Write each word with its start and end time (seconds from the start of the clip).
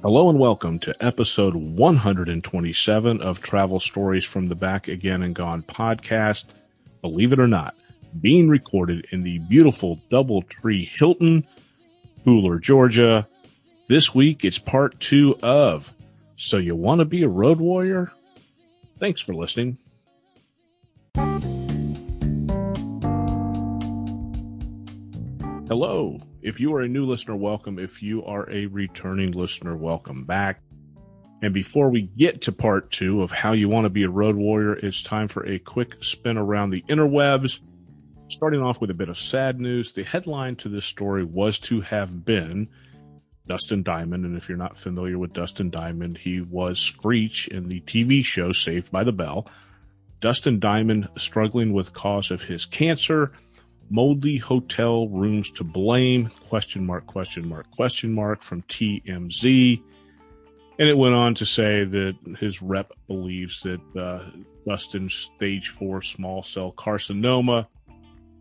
Hello 0.00 0.30
and 0.30 0.38
welcome 0.38 0.78
to 0.78 0.94
episode 1.04 1.56
127 1.56 3.20
of 3.20 3.42
Travel 3.42 3.80
Stories 3.80 4.24
from 4.24 4.46
the 4.46 4.54
Back 4.54 4.86
Again 4.86 5.24
and 5.24 5.34
Gone 5.34 5.64
podcast. 5.64 6.44
Believe 7.02 7.32
it 7.32 7.40
or 7.40 7.48
not, 7.48 7.74
being 8.20 8.48
recorded 8.48 9.08
in 9.10 9.22
the 9.22 9.40
beautiful 9.40 9.98
Doubletree 10.08 10.86
Hilton, 10.86 11.44
Pooler, 12.24 12.60
Georgia. 12.60 13.26
This 13.88 14.14
week 14.14 14.44
it's 14.44 14.58
part 14.58 14.98
two 15.00 15.36
of 15.42 15.92
So 16.36 16.58
You 16.58 16.76
Want 16.76 17.00
to 17.00 17.04
Be 17.04 17.24
a 17.24 17.28
Road 17.28 17.58
Warrior? 17.58 18.12
Thanks 19.00 19.20
for 19.20 19.34
listening. 19.34 19.78
Hello. 25.66 26.20
If 26.40 26.60
you 26.60 26.72
are 26.74 26.82
a 26.82 26.88
new 26.88 27.04
listener, 27.04 27.34
welcome. 27.34 27.80
If 27.80 28.00
you 28.00 28.24
are 28.24 28.48
a 28.48 28.66
returning 28.66 29.32
listener, 29.32 29.76
welcome 29.76 30.24
back. 30.24 30.60
And 31.42 31.52
before 31.52 31.90
we 31.90 32.02
get 32.02 32.42
to 32.42 32.52
part 32.52 32.92
two 32.92 33.22
of 33.22 33.32
how 33.32 33.52
you 33.52 33.68
want 33.68 33.86
to 33.86 33.90
be 33.90 34.04
a 34.04 34.08
road 34.08 34.36
warrior, 34.36 34.74
it's 34.74 35.02
time 35.02 35.26
for 35.26 35.44
a 35.46 35.58
quick 35.58 35.96
spin 36.00 36.38
around 36.38 36.70
the 36.70 36.82
interwebs. 36.82 37.58
Starting 38.28 38.62
off 38.62 38.80
with 38.80 38.90
a 38.90 38.94
bit 38.94 39.08
of 39.08 39.18
sad 39.18 39.58
news. 39.58 39.92
The 39.92 40.04
headline 40.04 40.54
to 40.56 40.68
this 40.68 40.84
story 40.84 41.24
was 41.24 41.58
to 41.60 41.80
have 41.80 42.24
been 42.24 42.68
Dustin 43.48 43.82
Diamond. 43.82 44.24
And 44.24 44.36
if 44.36 44.48
you're 44.48 44.58
not 44.58 44.78
familiar 44.78 45.18
with 45.18 45.32
Dustin 45.32 45.70
Diamond, 45.70 46.18
he 46.18 46.40
was 46.40 46.78
Screech 46.78 47.48
in 47.48 47.68
the 47.68 47.80
TV 47.80 48.24
show 48.24 48.52
Saved 48.52 48.92
by 48.92 49.02
the 49.02 49.12
Bell. 49.12 49.48
Dustin 50.20 50.60
Diamond 50.60 51.08
struggling 51.16 51.72
with 51.72 51.94
cause 51.94 52.30
of 52.30 52.42
his 52.42 52.64
cancer 52.64 53.32
moldy 53.90 54.36
hotel 54.36 55.08
rooms 55.08 55.50
to 55.50 55.64
blame 55.64 56.30
question 56.48 56.84
mark 56.84 57.06
question 57.06 57.48
mark 57.48 57.70
question 57.70 58.12
mark 58.12 58.42
from 58.42 58.62
TMZ 58.62 59.82
and 60.78 60.88
it 60.88 60.96
went 60.96 61.14
on 61.14 61.34
to 61.34 61.46
say 61.46 61.84
that 61.84 62.16
his 62.38 62.62
rep 62.62 62.92
believes 63.08 63.62
that 63.62 63.80
uh, 64.00 64.30
Dustin's 64.66 65.30
stage 65.36 65.70
4 65.70 66.02
small 66.02 66.42
cell 66.42 66.72
carcinoma 66.76 67.66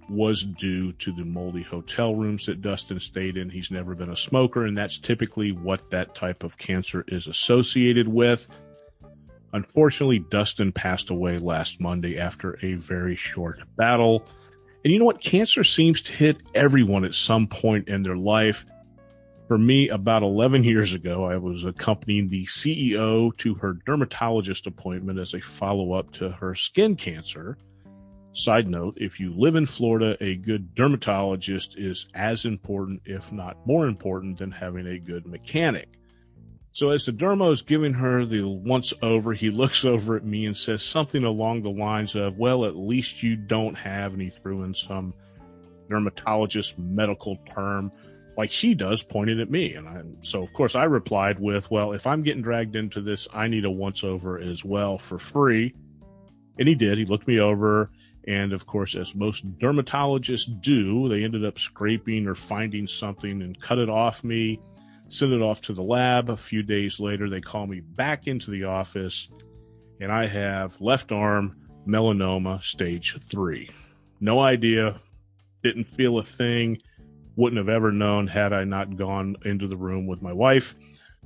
was 0.09 0.43
due 0.43 0.93
to 0.93 1.11
the 1.11 1.25
moldy 1.25 1.63
hotel 1.63 2.15
rooms 2.15 2.45
that 2.45 2.61
Dustin 2.61 2.99
stayed 2.99 3.37
in. 3.37 3.49
He's 3.49 3.71
never 3.71 3.93
been 3.93 4.11
a 4.11 4.17
smoker, 4.17 4.65
and 4.65 4.77
that's 4.77 4.99
typically 4.99 5.51
what 5.51 5.89
that 5.91 6.15
type 6.15 6.43
of 6.43 6.57
cancer 6.57 7.03
is 7.07 7.27
associated 7.27 8.07
with. 8.07 8.47
Unfortunately, 9.53 10.19
Dustin 10.19 10.71
passed 10.71 11.09
away 11.09 11.37
last 11.37 11.81
Monday 11.81 12.17
after 12.17 12.57
a 12.61 12.75
very 12.75 13.15
short 13.15 13.59
battle. 13.75 14.25
And 14.83 14.93
you 14.93 14.99
know 14.99 15.05
what? 15.05 15.21
Cancer 15.21 15.63
seems 15.63 16.01
to 16.03 16.13
hit 16.13 16.37
everyone 16.55 17.03
at 17.03 17.13
some 17.13 17.47
point 17.47 17.87
in 17.87 18.03
their 18.03 18.15
life. 18.15 18.65
For 19.47 19.57
me, 19.57 19.89
about 19.89 20.23
11 20.23 20.63
years 20.63 20.93
ago, 20.93 21.25
I 21.25 21.37
was 21.37 21.63
accompanying 21.63 22.27
the 22.27 22.45
CEO 22.45 23.35
to 23.37 23.55
her 23.55 23.79
dermatologist 23.85 24.67
appointment 24.67 25.19
as 25.19 25.33
a 25.33 25.41
follow 25.41 25.93
up 25.93 26.11
to 26.13 26.29
her 26.31 26.53
skin 26.53 26.95
cancer. 26.95 27.57
Side 28.33 28.67
note 28.67 28.97
if 28.97 29.19
you 29.19 29.33
live 29.33 29.55
in 29.55 29.65
Florida, 29.65 30.15
a 30.21 30.35
good 30.35 30.75
dermatologist 30.75 31.75
is 31.77 32.07
as 32.13 32.45
important, 32.45 33.01
if 33.05 33.31
not 33.31 33.57
more 33.65 33.87
important, 33.87 34.37
than 34.37 34.51
having 34.51 34.85
a 34.87 34.99
good 34.99 35.25
mechanic. 35.25 35.96
So 36.77 36.91
as 36.91 37.07
the 37.07 37.11
dermo 37.11 37.51
is 37.51 37.63
giving 37.63 37.93
her 37.93 38.23
the 38.23 38.47
once 38.47 38.93
over, 39.01 39.33
he 39.33 39.49
looks 39.61 39.83
over 39.83 40.15
at 40.15 40.23
me 40.23 40.45
and 40.45 40.55
says 40.55 40.83
something 40.83 41.23
along 41.23 41.63
the 41.63 41.71
lines 41.71 42.15
of, 42.15 42.37
well, 42.37 42.65
at 42.65 42.75
least 42.75 43.23
you 43.23 43.35
don't 43.35 43.73
have, 43.73 44.13
and 44.13 44.21
he 44.21 44.29
threw 44.29 44.61
in 44.61 44.75
some 44.75 45.11
dermatologist 45.89 46.77
medical 46.77 47.35
term 47.51 47.91
like 48.37 48.51
he 48.51 48.75
does 48.75 49.01
pointing 49.01 49.41
at 49.41 49.49
me. 49.49 49.73
And 49.73 49.89
I, 49.89 50.03
so 50.21 50.43
of 50.43 50.53
course 50.53 50.75
I 50.75 50.83
replied 50.83 51.39
with, 51.39 51.71
well, 51.71 51.93
if 51.93 52.05
I'm 52.05 52.21
getting 52.21 52.43
dragged 52.43 52.75
into 52.75 53.01
this, 53.01 53.27
I 53.33 53.47
need 53.47 53.65
a 53.65 53.71
once 53.71 54.03
over 54.03 54.37
as 54.37 54.63
well 54.63 54.99
for 54.99 55.17
free. 55.17 55.73
And 56.59 56.67
he 56.67 56.75
did. 56.75 56.99
He 56.99 57.05
looked 57.05 57.27
me 57.27 57.39
over. 57.39 57.89
And 58.27 58.53
of 58.53 58.67
course, 58.67 58.95
as 58.95 59.15
most 59.15 59.51
dermatologists 59.57 60.61
do, 60.61 61.09
they 61.09 61.23
ended 61.23 61.43
up 61.43 61.57
scraping 61.57 62.27
or 62.27 62.35
finding 62.35 62.85
something 62.85 63.41
and 63.41 63.59
cut 63.59 63.79
it 63.79 63.89
off 63.89 64.23
me 64.23 64.59
send 65.09 65.33
it 65.33 65.41
off 65.41 65.61
to 65.61 65.73
the 65.73 65.81
lab. 65.81 66.29
A 66.29 66.37
few 66.37 66.63
days 66.63 66.99
later, 66.99 67.29
they 67.29 67.41
call 67.41 67.67
me 67.67 67.79
back 67.81 68.27
into 68.27 68.51
the 68.51 68.65
office, 68.65 69.29
and 69.99 70.11
I 70.11 70.27
have 70.27 70.79
left 70.81 71.11
arm 71.11 71.55
melanoma 71.87 72.61
stage 72.61 73.17
three. 73.29 73.69
No 74.19 74.39
idea, 74.39 74.99
didn't 75.63 75.85
feel 75.85 76.17
a 76.17 76.23
thing, 76.23 76.81
wouldn't 77.35 77.57
have 77.57 77.69
ever 77.69 77.91
known 77.91 78.27
had 78.27 78.51
I 78.51 78.63
not 78.63 78.97
gone 78.97 79.35
into 79.45 79.67
the 79.67 79.77
room 79.77 80.07
with 80.07 80.21
my 80.21 80.33
wife. 80.33 80.75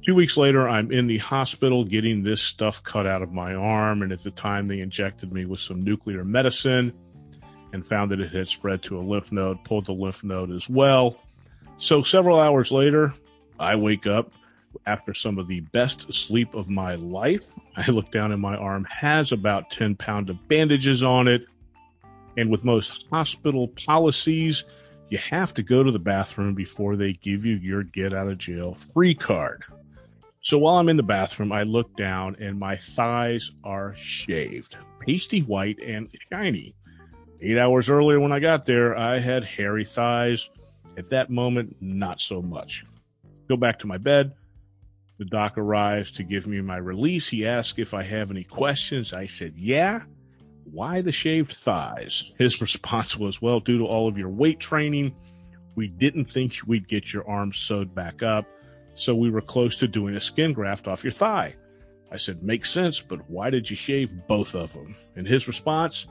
Two 0.05 0.15
weeks 0.15 0.35
later, 0.35 0.67
I'm 0.67 0.91
in 0.91 1.07
the 1.07 1.19
hospital 1.19 1.85
getting 1.85 2.23
this 2.23 2.41
stuff 2.41 2.83
cut 2.83 3.05
out 3.05 3.21
of 3.21 3.33
my 3.33 3.53
arm, 3.53 4.01
and 4.01 4.11
at 4.11 4.23
the 4.23 4.31
time, 4.31 4.65
they 4.65 4.79
injected 4.79 5.31
me 5.31 5.45
with 5.45 5.59
some 5.59 5.83
nuclear 5.83 6.23
medicine 6.23 6.93
and 7.71 7.85
found 7.85 8.11
that 8.11 8.19
it 8.19 8.31
had 8.31 8.47
spread 8.47 8.81
to 8.83 8.97
a 8.97 8.99
lymph 8.99 9.31
node, 9.31 9.63
pulled 9.63 9.85
the 9.85 9.93
lymph 9.93 10.23
node 10.23 10.51
as 10.51 10.67
well. 10.67 11.21
So, 11.77 12.01
several 12.01 12.39
hours 12.39 12.71
later, 12.71 13.13
I 13.61 13.75
wake 13.75 14.07
up 14.07 14.31
after 14.85 15.13
some 15.13 15.37
of 15.37 15.47
the 15.47 15.61
best 15.61 16.11
sleep 16.11 16.53
of 16.53 16.69
my 16.69 16.95
life. 16.95 17.45
I 17.77 17.89
look 17.91 18.11
down 18.11 18.31
and 18.31 18.41
my 18.41 18.55
arm 18.55 18.85
has 18.85 19.31
about 19.31 19.69
10 19.69 19.95
pounds 19.95 20.29
of 20.29 20.47
bandages 20.47 21.03
on 21.03 21.27
it. 21.27 21.45
And 22.37 22.49
with 22.49 22.63
most 22.63 23.05
hospital 23.11 23.67
policies, 23.69 24.63
you 25.09 25.17
have 25.17 25.53
to 25.55 25.63
go 25.63 25.83
to 25.83 25.91
the 25.91 25.99
bathroom 25.99 26.55
before 26.55 26.95
they 26.95 27.13
give 27.13 27.45
you 27.45 27.55
your 27.55 27.83
get 27.83 28.13
out 28.13 28.29
of 28.29 28.37
jail 28.37 28.73
free 28.73 29.13
card. 29.13 29.63
So 30.43 30.57
while 30.57 30.77
I'm 30.77 30.89
in 30.89 30.97
the 30.97 31.03
bathroom, 31.03 31.51
I 31.51 31.63
look 31.63 31.95
down 31.97 32.35
and 32.39 32.57
my 32.57 32.77
thighs 32.77 33.51
are 33.63 33.93
shaved, 33.95 34.77
pasty 34.99 35.41
white 35.41 35.79
and 35.79 36.09
shiny. 36.31 36.73
Eight 37.41 37.57
hours 37.57 37.89
earlier, 37.89 38.19
when 38.19 38.31
I 38.31 38.39
got 38.39 38.65
there, 38.65 38.97
I 38.97 39.19
had 39.19 39.43
hairy 39.43 39.85
thighs. 39.85 40.49
At 40.97 41.09
that 41.09 41.29
moment, 41.29 41.75
not 41.79 42.21
so 42.21 42.41
much 42.41 42.83
go 43.51 43.57
back 43.57 43.79
to 43.79 43.87
my 43.87 43.97
bed. 43.97 44.33
The 45.19 45.25
doc 45.25 45.57
arrives 45.57 46.11
to 46.13 46.23
give 46.23 46.47
me 46.47 46.61
my 46.61 46.77
release. 46.77 47.27
He 47.27 47.45
asked 47.45 47.77
if 47.77 47.93
I 47.93 48.01
have 48.03 48.31
any 48.31 48.43
questions. 48.43 49.13
I 49.13 49.27
said, 49.27 49.53
Yeah. 49.55 50.03
Why 50.71 51.01
the 51.01 51.11
shaved 51.11 51.51
thighs? 51.51 52.31
His 52.37 52.61
response 52.67 53.17
was, 53.17 53.41
Well, 53.41 53.59
due 53.59 53.77
to 53.79 53.85
all 53.85 54.07
of 54.07 54.17
your 54.17 54.29
weight 54.29 54.59
training, 54.59 55.13
we 55.75 55.87
didn't 55.87 56.31
think 56.31 56.55
we'd 56.65 56.87
get 56.87 57.13
your 57.13 57.27
arms 57.29 57.57
sewed 57.57 57.93
back 57.93 58.23
up. 58.23 58.45
So 58.95 59.13
we 59.15 59.29
were 59.29 59.41
close 59.41 59.75
to 59.77 59.87
doing 59.87 60.15
a 60.15 60.21
skin 60.21 60.53
graft 60.53 60.87
off 60.87 61.03
your 61.03 61.11
thigh. 61.11 61.55
I 62.11 62.17
said, 62.17 62.41
Makes 62.41 62.71
sense, 62.71 63.01
but 63.01 63.29
why 63.29 63.49
did 63.49 63.69
you 63.69 63.75
shave 63.75 64.13
both 64.27 64.55
of 64.55 64.73
them? 64.73 64.95
And 65.15 65.27
his 65.27 65.47
response, 65.47 66.07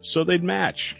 So 0.00 0.22
they'd 0.22 0.44
match. 0.44 0.96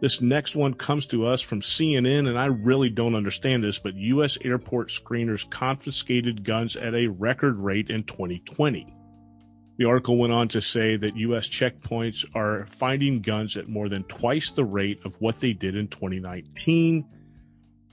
This 0.00 0.22
next 0.22 0.56
one 0.56 0.72
comes 0.72 1.04
to 1.06 1.26
us 1.26 1.42
from 1.42 1.60
CNN, 1.60 2.26
and 2.26 2.38
I 2.38 2.46
really 2.46 2.88
don't 2.88 3.14
understand 3.14 3.62
this, 3.62 3.78
but 3.78 3.94
U.S. 3.94 4.38
airport 4.42 4.88
screeners 4.88 5.48
confiscated 5.48 6.42
guns 6.42 6.74
at 6.74 6.94
a 6.94 7.08
record 7.08 7.58
rate 7.58 7.90
in 7.90 8.04
2020. 8.04 8.94
The 9.76 9.84
article 9.84 10.16
went 10.16 10.32
on 10.32 10.48
to 10.48 10.62
say 10.62 10.96
that 10.96 11.16
U.S. 11.16 11.48
checkpoints 11.48 12.24
are 12.34 12.66
finding 12.66 13.20
guns 13.20 13.58
at 13.58 13.68
more 13.68 13.90
than 13.90 14.04
twice 14.04 14.50
the 14.50 14.64
rate 14.64 15.00
of 15.04 15.20
what 15.20 15.38
they 15.40 15.52
did 15.52 15.76
in 15.76 15.88
2019. 15.88 17.04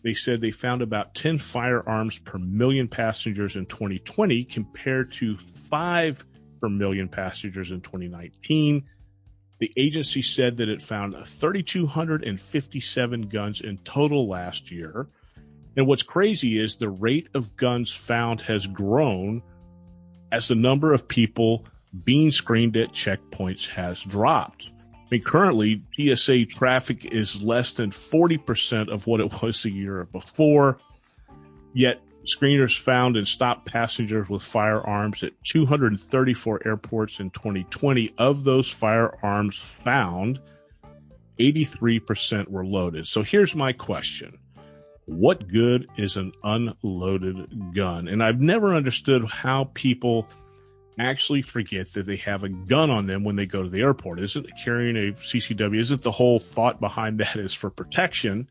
They 0.03 0.13
said 0.13 0.39
they 0.39 0.51
found 0.51 0.81
about 0.81 1.13
10 1.13 1.39
firearms 1.39 2.19
per 2.19 2.38
million 2.38 2.88
passengers 2.88 3.57
in 3.57 3.66
2020 3.66 4.45
compared 4.45 5.12
to 5.13 5.38
5 5.38 6.25
per 6.62 6.69
million 6.69 7.09
passengers 7.09 7.71
in 7.71 7.81
2019 7.81 8.86
the 9.59 9.71
agency 9.75 10.21
said 10.21 10.57
that 10.57 10.69
it 10.69 10.81
found 10.81 11.15
3,257 11.15 13.21
guns 13.24 13.62
in 13.62 13.77
total 13.80 14.27
last 14.27 14.69
year. 14.71 15.07
And 15.75 15.88
what's 15.88 16.04
crazy 16.04 16.59
is 16.59 16.75
the 16.75 16.89
rate 16.89 17.30
of 17.33 17.56
guns 17.56 17.92
found 17.94 18.42
has 18.42 18.68
grown 18.68 19.42
as 20.31 20.48
the 20.48 20.56
number 20.56 20.94
of 20.94 21.07
people 21.07 21.65
being 22.04 22.31
screened 22.31 22.77
at 22.77 22.92
checkpoints 22.92 23.68
has 23.68 24.04
dropped. 24.04 24.69
I 24.94 24.98
mean, 25.12 25.24
currently, 25.24 25.81
TSA 25.98 26.45
traffic 26.45 27.06
is 27.06 27.42
less 27.42 27.74
than 27.74 27.92
40% 27.92 28.92
of 28.92 29.07
what 29.07 29.21
it 29.21 29.31
was 29.42 29.65
a 29.65 29.71
year 29.71 30.07
before. 30.12 30.77
Yet, 31.74 32.01
Screeners 32.27 32.77
found 32.77 33.15
and 33.15 33.27
stopped 33.27 33.65
passengers 33.65 34.27
with 34.27 34.44
firearms 34.44 35.24
at 35.24 35.31
234 35.45 36.62
airports 36.65 37.21
in 37.21 37.29
2020. 37.29 38.13
Of 38.18 38.44
those 38.44 38.69
firearms 38.69 39.62
found, 39.85 40.39
83% 41.39 42.50
were 42.50 42.65
loaded. 42.65 43.07
So 43.07 43.24
here's 43.24 43.56
my 43.56 43.71
question 43.71 44.38
What 45.06 45.47
good 45.47 45.88
is 45.97 46.18
an 46.18 46.33
unloaded 46.44 47.74
gun? 47.74 48.09
And 48.09 48.21
I've 48.21 48.41
never 48.41 48.75
understood 48.75 49.25
how 49.25 49.69
people 49.73 50.27
actually 51.00 51.44
forget 51.44 51.94
that 51.94 52.07
they 52.07 52.15
have 52.18 52.44
a 52.44 52.50
gun 52.50 52.89
on 52.89 53.06
them 53.06 53.23
when 53.23 53.35
they 53.38 53.45
go 53.45 53.63
to 53.63 53.69
the 53.69 53.81
airport. 53.81 54.19
Isn't 54.19 54.50
carrying 54.62 54.97
a 54.97 55.13
CCW, 55.13 55.80
isn't 55.80 56.01
the 56.01 56.12
whole 56.12 56.39
thought 56.39 56.81
behind 56.81 57.19
that 57.19 57.38
is 57.38 57.53
for 57.53 57.69
protection? 57.69 58.50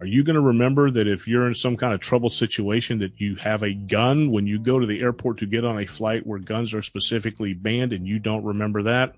Are 0.00 0.06
you 0.06 0.24
going 0.24 0.34
to 0.34 0.40
remember 0.40 0.90
that 0.90 1.06
if 1.06 1.28
you're 1.28 1.46
in 1.46 1.54
some 1.54 1.76
kind 1.76 1.92
of 1.92 2.00
trouble 2.00 2.30
situation 2.30 2.98
that 3.00 3.20
you 3.20 3.36
have 3.36 3.62
a 3.62 3.74
gun 3.74 4.30
when 4.30 4.46
you 4.46 4.58
go 4.58 4.78
to 4.78 4.86
the 4.86 5.00
airport 5.00 5.38
to 5.38 5.46
get 5.46 5.64
on 5.64 5.78
a 5.78 5.86
flight 5.86 6.26
where 6.26 6.38
guns 6.38 6.72
are 6.72 6.80
specifically 6.80 7.52
banned 7.52 7.92
and 7.92 8.06
you 8.06 8.18
don't 8.18 8.44
remember 8.44 8.82
that? 8.84 9.14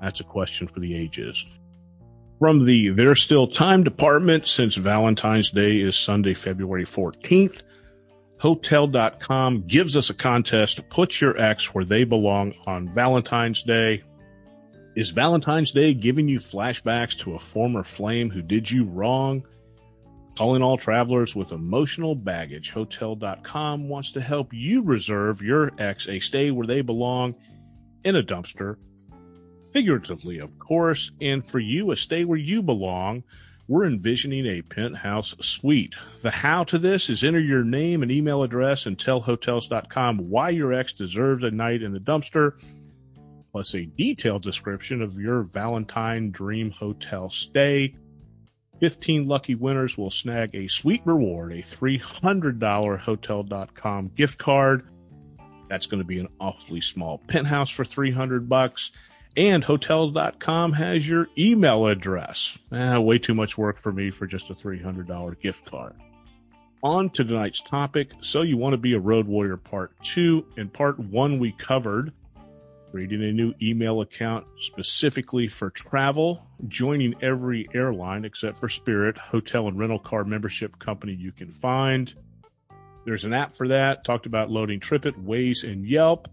That's 0.00 0.20
a 0.20 0.24
question 0.24 0.66
for 0.68 0.80
the 0.80 0.96
ages. 0.96 1.44
From 2.38 2.64
the 2.64 2.88
There's 2.88 3.20
Still 3.20 3.46
Time 3.46 3.84
department, 3.84 4.48
since 4.48 4.74
Valentine's 4.74 5.50
Day 5.50 5.76
is 5.76 5.96
Sunday, 5.96 6.32
February 6.32 6.86
14th, 6.86 7.62
Hotel.com 8.40 9.66
gives 9.66 9.98
us 9.98 10.08
a 10.08 10.14
contest 10.14 10.80
put 10.88 11.20
your 11.20 11.38
ex 11.38 11.74
where 11.74 11.84
they 11.84 12.04
belong 12.04 12.54
on 12.66 12.88
Valentine's 12.94 13.62
Day. 13.62 14.02
Is 14.96 15.10
Valentine's 15.10 15.72
Day 15.72 15.92
giving 15.92 16.26
you 16.26 16.38
flashbacks 16.38 17.18
to 17.18 17.34
a 17.34 17.38
former 17.38 17.84
flame 17.84 18.30
who 18.30 18.40
did 18.40 18.70
you 18.70 18.84
wrong? 18.84 19.44
Calling 20.40 20.62
all 20.62 20.78
travelers 20.78 21.36
with 21.36 21.52
emotional 21.52 22.14
baggage, 22.14 22.70
Hotel.com 22.70 23.90
wants 23.90 24.12
to 24.12 24.22
help 24.22 24.54
you 24.54 24.80
reserve 24.80 25.42
your 25.42 25.70
ex 25.78 26.08
a 26.08 26.18
stay 26.18 26.50
where 26.50 26.66
they 26.66 26.80
belong 26.80 27.34
in 28.04 28.16
a 28.16 28.22
dumpster. 28.22 28.76
Figuratively, 29.74 30.38
of 30.38 30.58
course, 30.58 31.10
and 31.20 31.46
for 31.46 31.58
you, 31.58 31.90
a 31.90 31.96
stay 31.96 32.24
where 32.24 32.38
you 32.38 32.62
belong. 32.62 33.22
We're 33.68 33.84
envisioning 33.84 34.46
a 34.46 34.62
penthouse 34.62 35.36
suite. 35.40 35.94
The 36.22 36.30
how 36.30 36.64
to 36.64 36.78
this 36.78 37.10
is 37.10 37.22
enter 37.22 37.38
your 37.38 37.62
name 37.62 38.02
and 38.02 38.10
email 38.10 38.42
address 38.42 38.86
and 38.86 38.98
tell 38.98 39.20
hotels.com 39.20 40.30
why 40.30 40.48
your 40.48 40.72
ex 40.72 40.94
deserves 40.94 41.44
a 41.44 41.50
night 41.50 41.82
in 41.82 41.92
the 41.92 42.00
dumpster, 42.00 42.52
plus 43.52 43.74
a 43.74 43.84
detailed 43.84 44.42
description 44.42 45.02
of 45.02 45.20
your 45.20 45.42
Valentine 45.42 46.30
dream 46.30 46.70
hotel 46.70 47.28
stay. 47.28 47.94
15 48.80 49.28
lucky 49.28 49.54
winners 49.54 49.96
will 49.96 50.10
snag 50.10 50.54
a 50.54 50.68
sweet 50.68 51.02
reward, 51.04 51.52
a 51.52 51.62
$300 51.62 52.98
hotel.com 52.98 54.10
gift 54.16 54.38
card. 54.38 54.88
That's 55.68 55.86
going 55.86 56.00
to 56.00 56.06
be 56.06 56.18
an 56.18 56.28
awfully 56.40 56.80
small 56.80 57.18
penthouse 57.28 57.70
for 57.70 57.84
300 57.84 58.48
bucks. 58.48 58.90
And 59.36 59.62
hotels.com 59.62 60.72
has 60.72 61.08
your 61.08 61.28
email 61.38 61.86
address. 61.86 62.58
Ah, 62.72 62.98
way 62.98 63.18
too 63.18 63.34
much 63.34 63.56
work 63.56 63.80
for 63.80 63.92
me 63.92 64.10
for 64.10 64.26
just 64.26 64.50
a 64.50 64.54
$300 64.54 65.40
gift 65.40 65.64
card. 65.66 65.94
On 66.82 67.10
to 67.10 67.22
tonight's 67.22 67.60
topic. 67.60 68.10
So, 68.22 68.42
you 68.42 68.56
want 68.56 68.72
to 68.72 68.78
be 68.78 68.94
a 68.94 68.98
road 68.98 69.28
warrior 69.28 69.58
part 69.58 69.92
two. 70.02 70.44
In 70.56 70.68
part 70.68 70.98
one, 70.98 71.38
we 71.38 71.52
covered 71.52 72.12
creating 72.90 73.22
a 73.22 73.32
new 73.32 73.54
email 73.62 74.00
account 74.00 74.46
specifically 74.60 75.48
for 75.48 75.70
travel, 75.70 76.46
joining 76.68 77.14
every 77.22 77.68
airline 77.72 78.24
except 78.24 78.58
for 78.58 78.68
Spirit, 78.68 79.16
hotel, 79.16 79.68
and 79.68 79.78
rental 79.78 79.98
car 79.98 80.24
membership 80.24 80.78
company 80.78 81.12
you 81.12 81.32
can 81.32 81.50
find. 81.50 82.14
There's 83.04 83.24
an 83.24 83.32
app 83.32 83.54
for 83.54 83.68
that. 83.68 84.04
Talked 84.04 84.26
about 84.26 84.50
loading 84.50 84.80
TripIt, 84.80 85.24
Waze, 85.24 85.64
and 85.64 85.86
Yelp. 85.86 86.28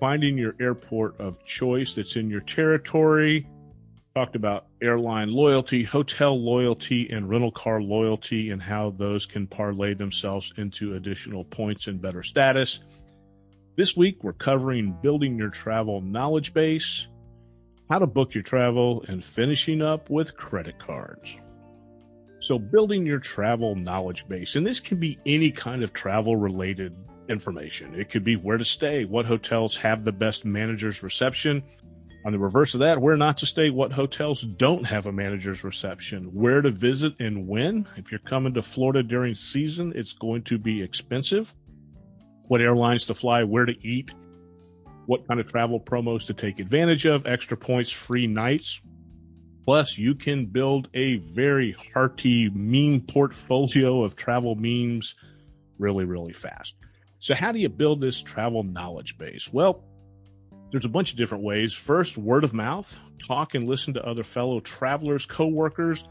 Finding 0.00 0.36
your 0.36 0.54
airport 0.60 1.18
of 1.20 1.42
choice 1.44 1.94
that's 1.94 2.16
in 2.16 2.28
your 2.28 2.40
territory. 2.40 3.46
Talked 4.14 4.36
about 4.36 4.66
airline 4.82 5.32
loyalty, 5.32 5.82
hotel 5.82 6.38
loyalty, 6.38 7.08
and 7.10 7.28
rental 7.28 7.50
car 7.50 7.80
loyalty, 7.80 8.50
and 8.50 8.62
how 8.62 8.90
those 8.90 9.26
can 9.26 9.46
parlay 9.46 9.94
themselves 9.94 10.52
into 10.56 10.94
additional 10.94 11.44
points 11.44 11.86
and 11.86 12.00
better 12.00 12.22
status. 12.22 12.80
This 13.76 13.96
week, 13.96 14.22
we're 14.22 14.34
covering 14.34 14.96
building 15.02 15.36
your 15.36 15.50
travel 15.50 16.00
knowledge 16.00 16.54
base, 16.54 17.08
how 17.90 17.98
to 17.98 18.06
book 18.06 18.32
your 18.32 18.44
travel, 18.44 19.04
and 19.08 19.24
finishing 19.24 19.82
up 19.82 20.08
with 20.10 20.36
credit 20.36 20.78
cards. 20.78 21.36
So, 22.40 22.56
building 22.56 23.04
your 23.04 23.18
travel 23.18 23.74
knowledge 23.74 24.28
base, 24.28 24.54
and 24.54 24.64
this 24.64 24.78
can 24.78 25.00
be 25.00 25.18
any 25.26 25.50
kind 25.50 25.82
of 25.82 25.92
travel 25.92 26.36
related 26.36 26.94
information. 27.28 27.98
It 27.98 28.10
could 28.10 28.22
be 28.22 28.36
where 28.36 28.58
to 28.58 28.64
stay, 28.64 29.06
what 29.06 29.26
hotels 29.26 29.76
have 29.78 30.04
the 30.04 30.12
best 30.12 30.44
manager's 30.44 31.02
reception. 31.02 31.64
On 32.24 32.30
the 32.30 32.38
reverse 32.38 32.74
of 32.74 32.80
that, 32.80 33.00
where 33.00 33.16
not 33.16 33.36
to 33.38 33.46
stay, 33.46 33.70
what 33.70 33.90
hotels 33.90 34.42
don't 34.42 34.84
have 34.84 35.06
a 35.06 35.12
manager's 35.12 35.64
reception, 35.64 36.26
where 36.32 36.62
to 36.62 36.70
visit 36.70 37.14
and 37.18 37.48
when. 37.48 37.88
If 37.96 38.12
you're 38.12 38.20
coming 38.20 38.54
to 38.54 38.62
Florida 38.62 39.02
during 39.02 39.34
season, 39.34 39.92
it's 39.96 40.12
going 40.12 40.44
to 40.44 40.58
be 40.58 40.80
expensive 40.80 41.54
what 42.48 42.60
airlines 42.60 43.06
to 43.06 43.14
fly, 43.14 43.44
where 43.44 43.64
to 43.64 43.74
eat, 43.86 44.14
what 45.06 45.26
kind 45.26 45.40
of 45.40 45.46
travel 45.46 45.80
promos 45.80 46.26
to 46.26 46.34
take 46.34 46.58
advantage 46.58 47.06
of, 47.06 47.26
extra 47.26 47.56
points, 47.56 47.90
free 47.90 48.26
nights. 48.26 48.80
Plus, 49.64 49.96
you 49.96 50.14
can 50.14 50.44
build 50.46 50.88
a 50.94 51.16
very 51.16 51.74
hearty 51.92 52.50
meme 52.50 53.00
portfolio 53.00 54.02
of 54.04 54.14
travel 54.14 54.54
memes 54.56 55.14
really, 55.78 56.04
really 56.04 56.34
fast. 56.34 56.74
So, 57.18 57.34
how 57.34 57.52
do 57.52 57.58
you 57.58 57.70
build 57.70 58.00
this 58.00 58.20
travel 58.20 58.62
knowledge 58.62 59.16
base? 59.16 59.50
Well, 59.50 59.82
there's 60.70 60.84
a 60.84 60.88
bunch 60.88 61.12
of 61.12 61.16
different 61.16 61.44
ways. 61.44 61.72
First, 61.72 62.18
word 62.18 62.44
of 62.44 62.52
mouth. 62.52 62.98
Talk 63.26 63.54
and 63.54 63.66
listen 63.66 63.94
to 63.94 64.04
other 64.06 64.24
fellow 64.24 64.60
travelers, 64.60 65.24
coworkers, 65.24 66.06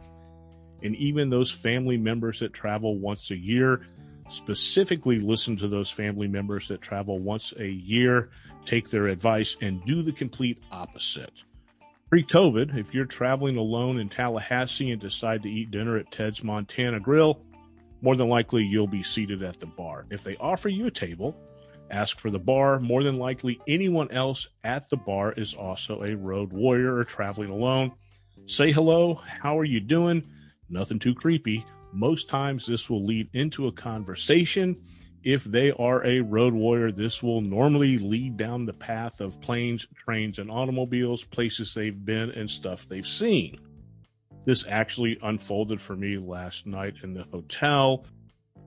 and 0.82 0.96
even 0.96 1.30
those 1.30 1.52
family 1.52 1.98
members 1.98 2.40
that 2.40 2.54
travel 2.54 2.98
once 2.98 3.30
a 3.30 3.38
year 3.38 3.86
specifically 4.34 5.20
listen 5.20 5.56
to 5.58 5.68
those 5.68 5.90
family 5.90 6.28
members 6.28 6.68
that 6.68 6.82
travel 6.82 7.20
once 7.20 7.54
a 7.60 7.68
year, 7.68 8.30
take 8.66 8.90
their 8.90 9.08
advice, 9.08 9.56
and 9.62 9.84
do 9.86 10.02
the 10.02 10.12
complete 10.12 10.60
opposite. 10.72 11.34
Pre 12.10 12.24
COVID, 12.26 12.78
if 12.78 12.94
you're 12.94 13.06
traveling 13.06 13.58
alone 13.58 14.00
in 14.00 14.10
Tallahassee 14.10 14.92
and 14.92 15.02
decide 15.02 15.44
to 15.44 15.50
eat 15.50 15.72
dinner 15.72 15.98
at 15.98 16.12
Ted's 16.12 16.44
Montana 16.44 17.00
Grill, 17.00 17.42
more 18.02 18.16
than 18.16 18.28
likely 18.28 18.64
you'll 18.64 18.88
be 18.88 19.04
seated 19.04 19.42
at 19.44 19.60
the 19.60 19.66
bar. 19.66 20.06
If 20.12 20.24
they 20.24 20.36
offer 20.38 20.70
you 20.70 20.88
a 20.88 20.92
table, 20.92 21.36
ask 21.90 22.20
for 22.20 22.30
the 22.30 22.40
bar. 22.40 22.80
More 22.80 23.04
than 23.04 23.18
likely, 23.18 23.60
anyone 23.68 24.12
else 24.12 24.48
at 24.64 24.90
the 24.90 24.98
bar 24.98 25.32
is 25.32 25.54
also 25.54 26.04
a 26.04 26.16
road 26.16 26.52
warrior 26.52 26.96
or 26.96 27.04
traveling 27.04 27.50
alone. 27.50 27.94
Say 28.46 28.72
hello. 28.72 29.16
How 29.16 29.58
are 29.58 29.64
you 29.64 29.80
doing? 29.80 30.24
Nothing 30.70 31.00
too 31.00 31.16
creepy. 31.16 31.66
Most 31.94 32.28
times, 32.28 32.66
this 32.66 32.90
will 32.90 33.06
lead 33.06 33.30
into 33.34 33.68
a 33.68 33.72
conversation. 33.72 34.82
If 35.24 35.44
they 35.44 35.72
are 35.72 36.04
a 36.06 36.22
road 36.22 36.54
warrior, 36.54 36.92
this 36.92 37.22
will 37.22 37.42
normally 37.42 37.98
lead 37.98 38.36
down 38.36 38.66
the 38.66 38.74
path 38.74 39.22
of 39.22 39.40
planes, 39.40 39.86
trains, 39.96 40.40
and 40.40 40.50
automobiles, 40.50 41.24
places 41.24 41.74
they've 41.74 42.04
been, 42.04 42.32
and 42.32 42.50
stuff 42.50 42.88
they've 42.90 43.08
seen. 43.08 43.60
This 44.46 44.66
actually 44.68 45.18
unfolded 45.22 45.80
for 45.80 45.96
me 45.96 46.18
last 46.18 46.66
night 46.66 46.96
in 47.04 47.14
the 47.14 47.24
hotel. 47.32 48.06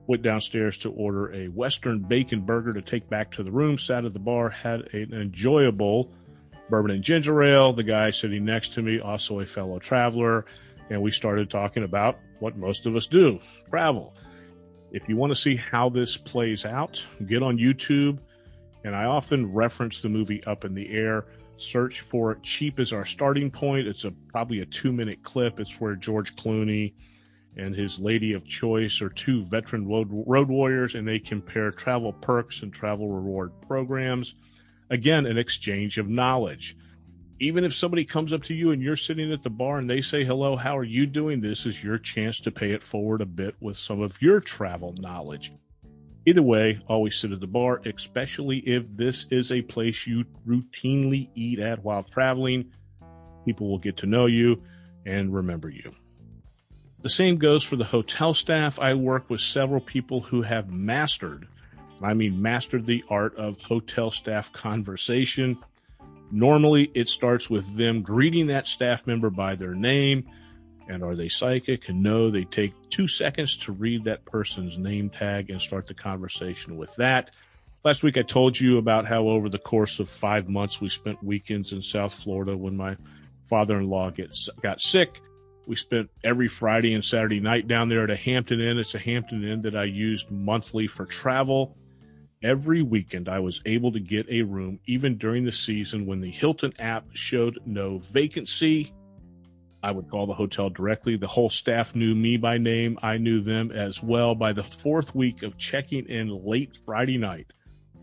Went 0.07 0.23
downstairs 0.23 0.77
to 0.77 0.91
order 0.91 1.33
a 1.33 1.49
Western 1.49 1.99
bacon 1.99 2.41
burger 2.41 2.73
to 2.73 2.81
take 2.81 3.09
back 3.09 3.29
to 3.31 3.43
the 3.43 3.51
room, 3.51 3.77
sat 3.77 4.05
at 4.05 4.13
the 4.13 4.19
bar, 4.19 4.49
had 4.49 4.93
an 4.93 5.13
enjoyable 5.13 6.11
bourbon 6.69 6.91
and 6.91 7.03
ginger 7.03 7.43
ale. 7.43 7.73
The 7.73 7.83
guy 7.83 8.09
sitting 8.11 8.45
next 8.45 8.73
to 8.75 8.81
me, 8.81 8.99
also 8.99 9.41
a 9.41 9.45
fellow 9.45 9.79
traveler, 9.79 10.45
and 10.89 11.01
we 11.01 11.11
started 11.11 11.49
talking 11.49 11.83
about 11.83 12.17
what 12.39 12.57
most 12.57 12.85
of 12.85 12.95
us 12.95 13.07
do 13.07 13.39
travel. 13.69 14.13
If 14.91 15.09
you 15.09 15.17
want 15.17 15.31
to 15.31 15.35
see 15.35 15.55
how 15.55 15.89
this 15.89 16.15
plays 16.15 16.65
out, 16.65 17.05
get 17.25 17.43
on 17.43 17.57
YouTube. 17.57 18.19
And 18.83 18.95
I 18.95 19.05
often 19.05 19.51
reference 19.51 20.01
the 20.01 20.09
movie 20.09 20.43
Up 20.45 20.63
in 20.63 20.73
the 20.73 20.89
Air. 20.89 21.25
Search 21.57 22.01
for 22.01 22.35
Cheap 22.43 22.79
as 22.79 22.93
our 22.93 23.05
starting 23.05 23.51
point. 23.51 23.87
It's 23.87 24.05
a 24.05 24.11
probably 24.29 24.61
a 24.61 24.65
two 24.65 24.93
minute 24.93 25.23
clip. 25.23 25.59
It's 25.59 25.81
where 25.81 25.95
George 25.95 26.35
Clooney 26.35 26.93
and 27.57 27.75
his 27.75 27.99
lady 27.99 28.33
of 28.33 28.47
choice 28.47 29.01
are 29.01 29.09
two 29.09 29.41
veteran 29.43 29.87
road, 29.87 30.07
road 30.11 30.47
warriors, 30.47 30.95
and 30.95 31.07
they 31.07 31.19
compare 31.19 31.71
travel 31.71 32.13
perks 32.13 32.61
and 32.61 32.71
travel 32.71 33.11
reward 33.11 33.51
programs. 33.67 34.35
Again, 34.89 35.25
an 35.25 35.37
exchange 35.37 35.97
of 35.97 36.07
knowledge 36.07 36.77
even 37.39 37.63
if 37.63 37.73
somebody 37.73 38.03
comes 38.03 38.33
up 38.33 38.43
to 38.43 38.53
you 38.53 38.71
and 38.71 38.81
you're 38.81 38.95
sitting 38.95 39.31
at 39.31 39.43
the 39.43 39.49
bar 39.49 39.77
and 39.77 39.89
they 39.89 40.01
say 40.01 40.23
hello 40.23 40.55
how 40.55 40.77
are 40.77 40.83
you 40.83 41.05
doing? 41.05 41.39
This 41.39 41.65
is 41.65 41.83
your 41.83 41.97
chance 41.97 42.39
to 42.41 42.51
pay 42.51 42.71
it 42.71 42.83
forward 42.83 43.21
a 43.21 43.25
bit 43.25 43.55
with 43.59 43.77
some 43.77 44.01
of 44.01 44.21
your 44.21 44.39
travel 44.39 44.95
knowledge. 44.97 45.53
Either 46.25 46.41
way 46.41 46.79
always 46.87 47.15
sit 47.15 47.31
at 47.31 47.39
the 47.39 47.47
bar 47.47 47.81
especially 47.85 48.59
if 48.59 48.83
this 48.95 49.27
is 49.29 49.51
a 49.51 49.61
place 49.61 50.07
you 50.07 50.25
routinely 50.47 51.29
eat 51.35 51.59
at 51.59 51.83
while 51.83 52.03
traveling. 52.03 52.71
People 53.45 53.69
will 53.69 53.79
get 53.79 53.97
to 53.97 54.05
know 54.05 54.25
you 54.25 54.61
and 55.05 55.33
remember 55.33 55.69
you. 55.69 55.93
The 57.03 57.09
same 57.09 57.37
goes 57.37 57.63
for 57.63 57.75
the 57.75 57.85
hotel 57.85 58.33
staff. 58.33 58.79
I 58.79 58.95
work 58.95 59.29
with 59.29 59.39
several 59.39 59.79
people 59.79 60.21
who 60.21 60.41
have 60.41 60.71
mastered 60.71 61.47
i 62.01 62.13
mean 62.13 62.41
mastered 62.41 62.85
the 62.85 63.03
art 63.09 63.35
of 63.37 63.59
hotel 63.61 64.11
staff 64.11 64.51
conversation 64.51 65.57
Normally, 66.31 66.91
it 66.93 67.07
starts 67.07 67.49
with 67.49 67.75
them 67.75 68.01
greeting 68.01 68.47
that 68.47 68.67
staff 68.67 69.07
member 69.07 69.29
by 69.29 69.55
their 69.55 69.73
name. 69.73 70.29
And 70.89 71.03
are 71.03 71.15
they 71.15 71.29
psychic? 71.29 71.89
And 71.89 72.01
no, 72.01 72.29
they 72.29 72.45
take 72.45 72.73
two 72.89 73.07
seconds 73.07 73.57
to 73.57 73.71
read 73.71 74.05
that 74.05 74.25
person's 74.25 74.77
name 74.77 75.09
tag 75.09 75.49
and 75.49 75.61
start 75.61 75.87
the 75.87 75.93
conversation 75.93 76.77
with 76.77 76.95
that. 76.95 77.31
Last 77.83 78.03
week, 78.03 78.17
I 78.17 78.23
told 78.23 78.59
you 78.59 78.77
about 78.77 79.05
how 79.05 79.27
over 79.27 79.47
the 79.47 79.59
course 79.59 79.99
of 79.99 80.09
five 80.09 80.49
months, 80.49 80.81
we 80.81 80.89
spent 80.89 81.23
weekends 81.23 81.71
in 81.71 81.81
South 81.81 82.13
Florida 82.13 82.57
when 82.57 82.75
my 82.75 82.97
father 83.45 83.77
in 83.77 83.89
law 83.89 84.11
got 84.61 84.81
sick. 84.81 85.21
We 85.65 85.75
spent 85.75 86.09
every 86.23 86.47
Friday 86.47 86.93
and 86.93 87.03
Saturday 87.03 87.39
night 87.39 87.67
down 87.67 87.87
there 87.87 88.03
at 88.03 88.09
a 88.09 88.15
Hampton 88.15 88.59
Inn. 88.59 88.77
It's 88.77 88.95
a 88.95 88.99
Hampton 88.99 89.43
Inn 89.43 89.61
that 89.61 89.75
I 89.75 89.83
used 89.85 90.31
monthly 90.31 90.87
for 90.87 91.05
travel. 91.05 91.76
Every 92.43 92.83
weekend, 92.83 93.27
I 93.27 93.39
was 93.39 93.61
able 93.65 93.91
to 93.91 93.99
get 93.99 94.29
a 94.29 94.43
room, 94.43 94.79
even 94.85 95.17
during 95.17 95.43
the 95.43 95.51
season 95.51 96.05
when 96.05 96.21
the 96.21 96.29
Hilton 96.29 96.71
app 96.77 97.05
showed 97.13 97.59
no 97.65 97.97
vacancy. 97.97 98.93
I 99.81 99.91
would 99.91 100.09
call 100.09 100.27
the 100.27 100.33
hotel 100.33 100.69
directly. 100.69 101.17
The 101.17 101.27
whole 101.27 101.49
staff 101.49 101.95
knew 101.95 102.13
me 102.13 102.37
by 102.37 102.59
name. 102.59 102.99
I 103.01 103.17
knew 103.17 103.41
them 103.41 103.71
as 103.71 104.03
well. 104.03 104.35
By 104.35 104.53
the 104.53 104.63
fourth 104.63 105.15
week 105.15 105.41
of 105.41 105.57
checking 105.57 106.07
in 106.07 106.27
late 106.27 106.77
Friday 106.85 107.17
night, 107.17 107.47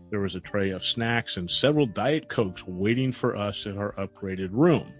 there 0.09 0.19
was 0.19 0.35
a 0.35 0.41
tray 0.41 0.71
of 0.71 0.83
snacks 0.83 1.37
and 1.37 1.49
several 1.49 1.85
Diet 1.85 2.27
Cokes 2.27 2.67
waiting 2.67 3.13
for 3.13 3.35
us 3.35 3.65
in 3.65 3.77
our 3.77 3.93
upgraded 3.93 4.49
room. 4.51 4.91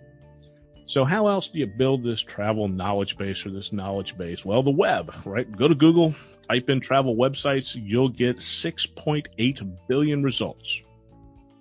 So, 0.88 1.04
how 1.04 1.28
else 1.28 1.48
do 1.48 1.58
you 1.60 1.66
build 1.66 2.04
this 2.04 2.22
travel 2.22 2.68
knowledge 2.68 3.18
base 3.18 3.46
or 3.46 3.50
this 3.50 3.74
knowledge 3.74 4.18
base? 4.18 4.46
Well, 4.46 4.62
the 4.62 4.72
web, 4.72 5.14
right? 5.26 5.52
Go 5.52 5.68
to 5.68 5.74
Google, 5.74 6.14
type 6.48 6.70
in 6.70 6.80
travel 6.80 7.16
websites, 7.16 7.76
you'll 7.76 8.10
get 8.10 8.38
6.8 8.38 9.78
billion 9.88 10.24
results. 10.24 10.82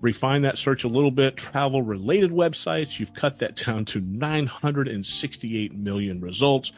Refine 0.02 0.42
that 0.42 0.58
search 0.58 0.84
a 0.84 0.88
little 0.88 1.10
bit. 1.10 1.38
Travel 1.38 1.80
related 1.80 2.30
websites, 2.30 2.98
you've 2.98 3.14
cut 3.14 3.38
that 3.38 3.56
down 3.56 3.86
to 3.86 4.00
968 4.00 5.74
million 5.74 6.20
results. 6.20 6.72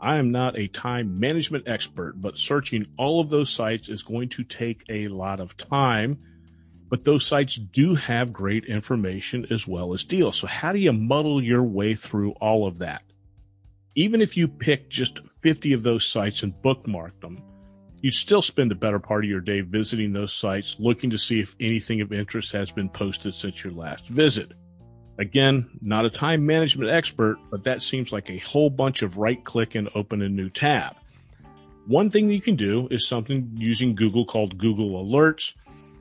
I 0.00 0.16
am 0.16 0.32
not 0.32 0.58
a 0.58 0.68
time 0.68 1.20
management 1.20 1.68
expert, 1.68 2.14
but 2.16 2.38
searching 2.38 2.86
all 2.96 3.20
of 3.20 3.28
those 3.28 3.50
sites 3.50 3.90
is 3.90 4.02
going 4.02 4.30
to 4.30 4.44
take 4.44 4.82
a 4.88 5.08
lot 5.08 5.40
of 5.40 5.58
time 5.58 6.18
but 6.90 7.04
those 7.04 7.24
sites 7.24 7.54
do 7.54 7.94
have 7.94 8.32
great 8.32 8.64
information 8.64 9.46
as 9.50 9.66
well 9.66 9.94
as 9.94 10.04
deals. 10.04 10.36
So, 10.36 10.48
how 10.48 10.72
do 10.72 10.78
you 10.78 10.92
muddle 10.92 11.42
your 11.42 11.62
way 11.62 11.94
through 11.94 12.32
all 12.40 12.66
of 12.66 12.78
that? 12.78 13.02
Even 13.94 14.20
if 14.20 14.36
you 14.36 14.48
pick 14.48 14.90
just 14.90 15.20
50 15.42 15.72
of 15.72 15.82
those 15.82 16.04
sites 16.04 16.42
and 16.42 16.60
bookmark 16.62 17.18
them, 17.20 17.42
you 18.02 18.10
still 18.10 18.42
spend 18.42 18.70
the 18.70 18.74
better 18.76 18.98
part 18.98 19.24
of 19.24 19.30
your 19.30 19.40
day 19.40 19.60
visiting 19.60 20.12
those 20.12 20.32
sites, 20.32 20.76
looking 20.78 21.10
to 21.10 21.18
see 21.18 21.40
if 21.40 21.54
anything 21.60 22.00
of 22.00 22.12
interest 22.12 22.52
has 22.52 22.70
been 22.72 22.88
posted 22.88 23.34
since 23.34 23.62
your 23.62 23.72
last 23.72 24.06
visit. 24.08 24.52
Again, 25.18 25.68
not 25.82 26.06
a 26.06 26.10
time 26.10 26.46
management 26.46 26.90
expert, 26.90 27.36
but 27.50 27.64
that 27.64 27.82
seems 27.82 28.10
like 28.10 28.30
a 28.30 28.38
whole 28.38 28.70
bunch 28.70 29.02
of 29.02 29.18
right 29.18 29.44
click 29.44 29.74
and 29.74 29.88
open 29.94 30.22
a 30.22 30.28
new 30.28 30.48
tab. 30.48 30.96
One 31.86 32.10
thing 32.10 32.30
you 32.30 32.40
can 32.40 32.56
do 32.56 32.88
is 32.90 33.06
something 33.06 33.50
using 33.54 33.94
Google 33.94 34.24
called 34.24 34.56
Google 34.56 35.04
Alerts. 35.04 35.52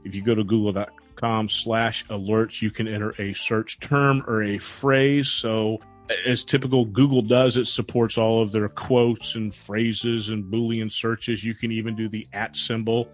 If 0.03 0.15
you 0.15 0.21
go 0.21 0.35
to 0.35 0.43
google.com 0.43 1.49
slash 1.49 2.05
alerts, 2.07 2.61
you 2.61 2.71
can 2.71 2.87
enter 2.87 3.13
a 3.19 3.33
search 3.33 3.79
term 3.79 4.23
or 4.27 4.43
a 4.43 4.57
phrase. 4.57 5.29
So 5.29 5.79
as 6.25 6.43
typical 6.43 6.85
Google 6.85 7.21
does, 7.21 7.57
it 7.57 7.65
supports 7.65 8.17
all 8.17 8.41
of 8.41 8.51
their 8.51 8.69
quotes 8.69 9.35
and 9.35 9.53
phrases 9.53 10.29
and 10.29 10.43
Boolean 10.51 10.91
searches. 10.91 11.43
You 11.43 11.53
can 11.53 11.71
even 11.71 11.95
do 11.95 12.07
the 12.07 12.27
at 12.33 12.57
symbol. 12.57 13.09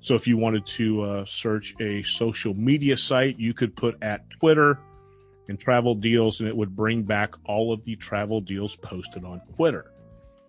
So 0.00 0.14
if 0.14 0.26
you 0.26 0.36
wanted 0.36 0.64
to 0.66 1.02
uh, 1.02 1.24
search 1.24 1.74
a 1.80 2.02
social 2.04 2.54
media 2.54 2.96
site, 2.96 3.38
you 3.38 3.52
could 3.52 3.74
put 3.74 4.02
at 4.02 4.28
Twitter 4.30 4.78
and 5.48 5.58
travel 5.58 5.94
deals, 5.94 6.40
and 6.40 6.48
it 6.48 6.56
would 6.56 6.74
bring 6.74 7.02
back 7.02 7.34
all 7.44 7.72
of 7.72 7.84
the 7.84 7.96
travel 7.96 8.40
deals 8.40 8.76
posted 8.76 9.24
on 9.24 9.40
Twitter. 9.54 9.92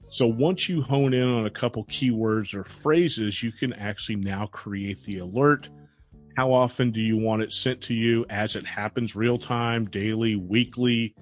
So 0.09 0.25
once 0.25 0.69
you 0.69 0.81
hone 0.81 1.13
in 1.13 1.27
on 1.27 1.45
a 1.45 1.49
couple 1.49 1.83
keywords 1.85 2.53
or 2.53 2.63
phrases, 2.63 3.43
you 3.43 3.51
can 3.51 3.73
actually 3.73 4.15
now 4.15 4.45
create 4.47 5.03
the 5.03 5.19
alert. 5.19 5.69
How 6.37 6.53
often 6.53 6.91
do 6.91 7.01
you 7.01 7.17
want 7.17 7.41
it 7.41 7.51
sent 7.51 7.81
to 7.81 7.93
you 7.93 8.25
as 8.29 8.55
it 8.55 8.65
happens 8.65 9.15
real 9.15 9.37
time, 9.37 9.85
daily, 9.85 10.35
weekly? 10.35 11.13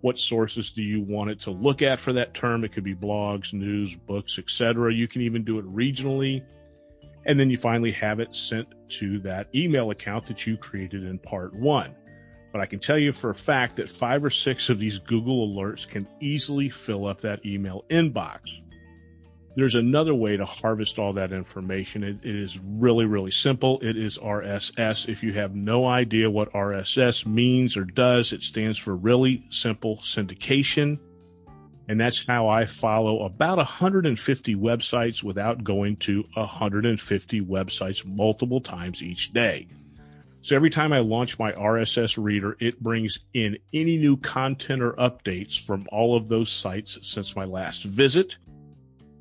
What 0.00 0.18
sources 0.18 0.70
do 0.70 0.82
you 0.82 1.02
want 1.02 1.30
it 1.30 1.40
to 1.40 1.50
look 1.50 1.82
at 1.82 2.00
for 2.00 2.12
that 2.14 2.34
term? 2.34 2.64
It 2.64 2.72
could 2.72 2.84
be 2.84 2.94
blogs, 2.94 3.52
news, 3.52 3.94
books, 3.94 4.38
etc. 4.38 4.92
You 4.92 5.06
can 5.06 5.20
even 5.20 5.44
do 5.44 5.58
it 5.58 5.66
regionally. 5.66 6.44
And 7.26 7.38
then 7.38 7.50
you 7.50 7.56
finally 7.56 7.92
have 7.92 8.20
it 8.20 8.34
sent 8.34 8.68
to 9.00 9.18
that 9.20 9.48
email 9.54 9.90
account 9.90 10.26
that 10.26 10.46
you 10.46 10.56
created 10.56 11.04
in 11.04 11.18
part 11.18 11.54
one. 11.54 11.94
But 12.54 12.60
I 12.60 12.66
can 12.66 12.78
tell 12.78 12.96
you 12.96 13.10
for 13.10 13.30
a 13.30 13.34
fact 13.34 13.74
that 13.76 13.90
five 13.90 14.24
or 14.24 14.30
six 14.30 14.68
of 14.68 14.78
these 14.78 15.00
Google 15.00 15.48
alerts 15.48 15.88
can 15.88 16.06
easily 16.20 16.68
fill 16.68 17.04
up 17.04 17.20
that 17.22 17.44
email 17.44 17.84
inbox. 17.90 18.42
There's 19.56 19.74
another 19.74 20.14
way 20.14 20.36
to 20.36 20.44
harvest 20.44 20.96
all 20.96 21.12
that 21.14 21.32
information. 21.32 22.04
it, 22.04 22.18
it 22.22 22.36
is 22.36 22.60
really, 22.60 23.06
really 23.06 23.32
simple. 23.32 23.80
It 23.80 23.96
is 23.96 24.18
RSS. 24.18 25.08
If 25.08 25.24
you 25.24 25.32
have 25.32 25.56
no 25.56 25.84
idea 25.88 26.30
what 26.30 26.52
RSS 26.52 27.26
means 27.26 27.76
or 27.76 27.84
does, 27.84 28.32
it 28.32 28.44
stands 28.44 28.78
for 28.78 28.94
really 28.94 29.44
simple 29.50 29.96
syndication. 30.04 31.00
And 31.88 32.00
that's 32.00 32.24
how 32.24 32.46
I 32.46 32.66
follow 32.66 33.24
about 33.24 33.58
150 33.58 34.54
websites 34.54 35.24
without 35.24 35.64
going 35.64 35.96
to 35.96 36.24
150 36.34 37.40
websites 37.40 38.06
multiple 38.06 38.60
times 38.60 39.02
each 39.02 39.32
day. 39.32 39.66
So 40.44 40.54
every 40.54 40.68
time 40.68 40.92
I 40.92 40.98
launch 40.98 41.38
my 41.38 41.52
RSS 41.52 42.22
reader, 42.22 42.54
it 42.60 42.82
brings 42.82 43.18
in 43.32 43.56
any 43.72 43.96
new 43.96 44.18
content 44.18 44.82
or 44.82 44.92
updates 44.92 45.58
from 45.58 45.86
all 45.90 46.18
of 46.18 46.28
those 46.28 46.52
sites 46.52 46.98
since 47.00 47.34
my 47.34 47.46
last 47.46 47.84
visit. 47.84 48.36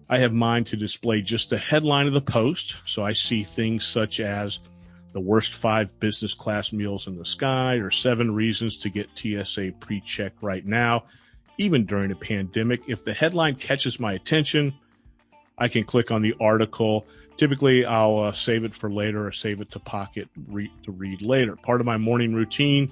I 0.10 0.18
have 0.18 0.34
mine 0.34 0.66
to 0.66 0.76
display 0.76 1.22
just 1.22 1.50
the 1.50 1.58
headline 1.58 2.08
of 2.08 2.14
the 2.14 2.20
post. 2.20 2.76
So 2.86 3.06
I 3.06 3.14
see 3.14 3.46
things 3.46 3.88
such 3.88 4.20
as 4.20 4.60
the 5.14 5.22
worst 5.22 5.54
five 5.54 5.98
business 6.02 6.34
class 6.34 6.74
meals 6.74 7.08
in 7.08 7.18
the 7.18 7.24
sky 7.24 7.76
or 7.76 7.90
seven 7.90 8.36
reasons 8.36 8.78
to 8.80 8.90
get 8.90 9.08
TSA 9.16 9.72
pre 9.80 10.02
check 10.02 10.34
right 10.42 10.66
now, 10.66 11.06
even 11.58 11.86
during 11.86 12.12
a 12.12 12.18
pandemic. 12.18 12.82
If 12.90 13.06
the 13.06 13.14
headline 13.14 13.56
catches 13.56 13.98
my 13.98 14.12
attention, 14.12 14.74
I 15.58 15.68
can 15.68 15.84
click 15.84 16.12
on 16.12 16.22
the 16.22 16.34
article 16.40 17.06
typically 17.38 17.86
I'll 17.86 18.20
uh, 18.20 18.32
save 18.32 18.64
it 18.64 18.74
for 18.74 18.92
later 18.92 19.26
or 19.28 19.32
save 19.32 19.62
it 19.62 19.72
to 19.72 19.80
pocket 19.80 20.30
re- 20.48 20.72
to 20.84 20.92
read 20.92 21.22
later. 21.22 21.56
Part 21.56 21.82
of 21.82 21.86
my 21.86 21.98
morning 21.98 22.34
routine 22.34 22.92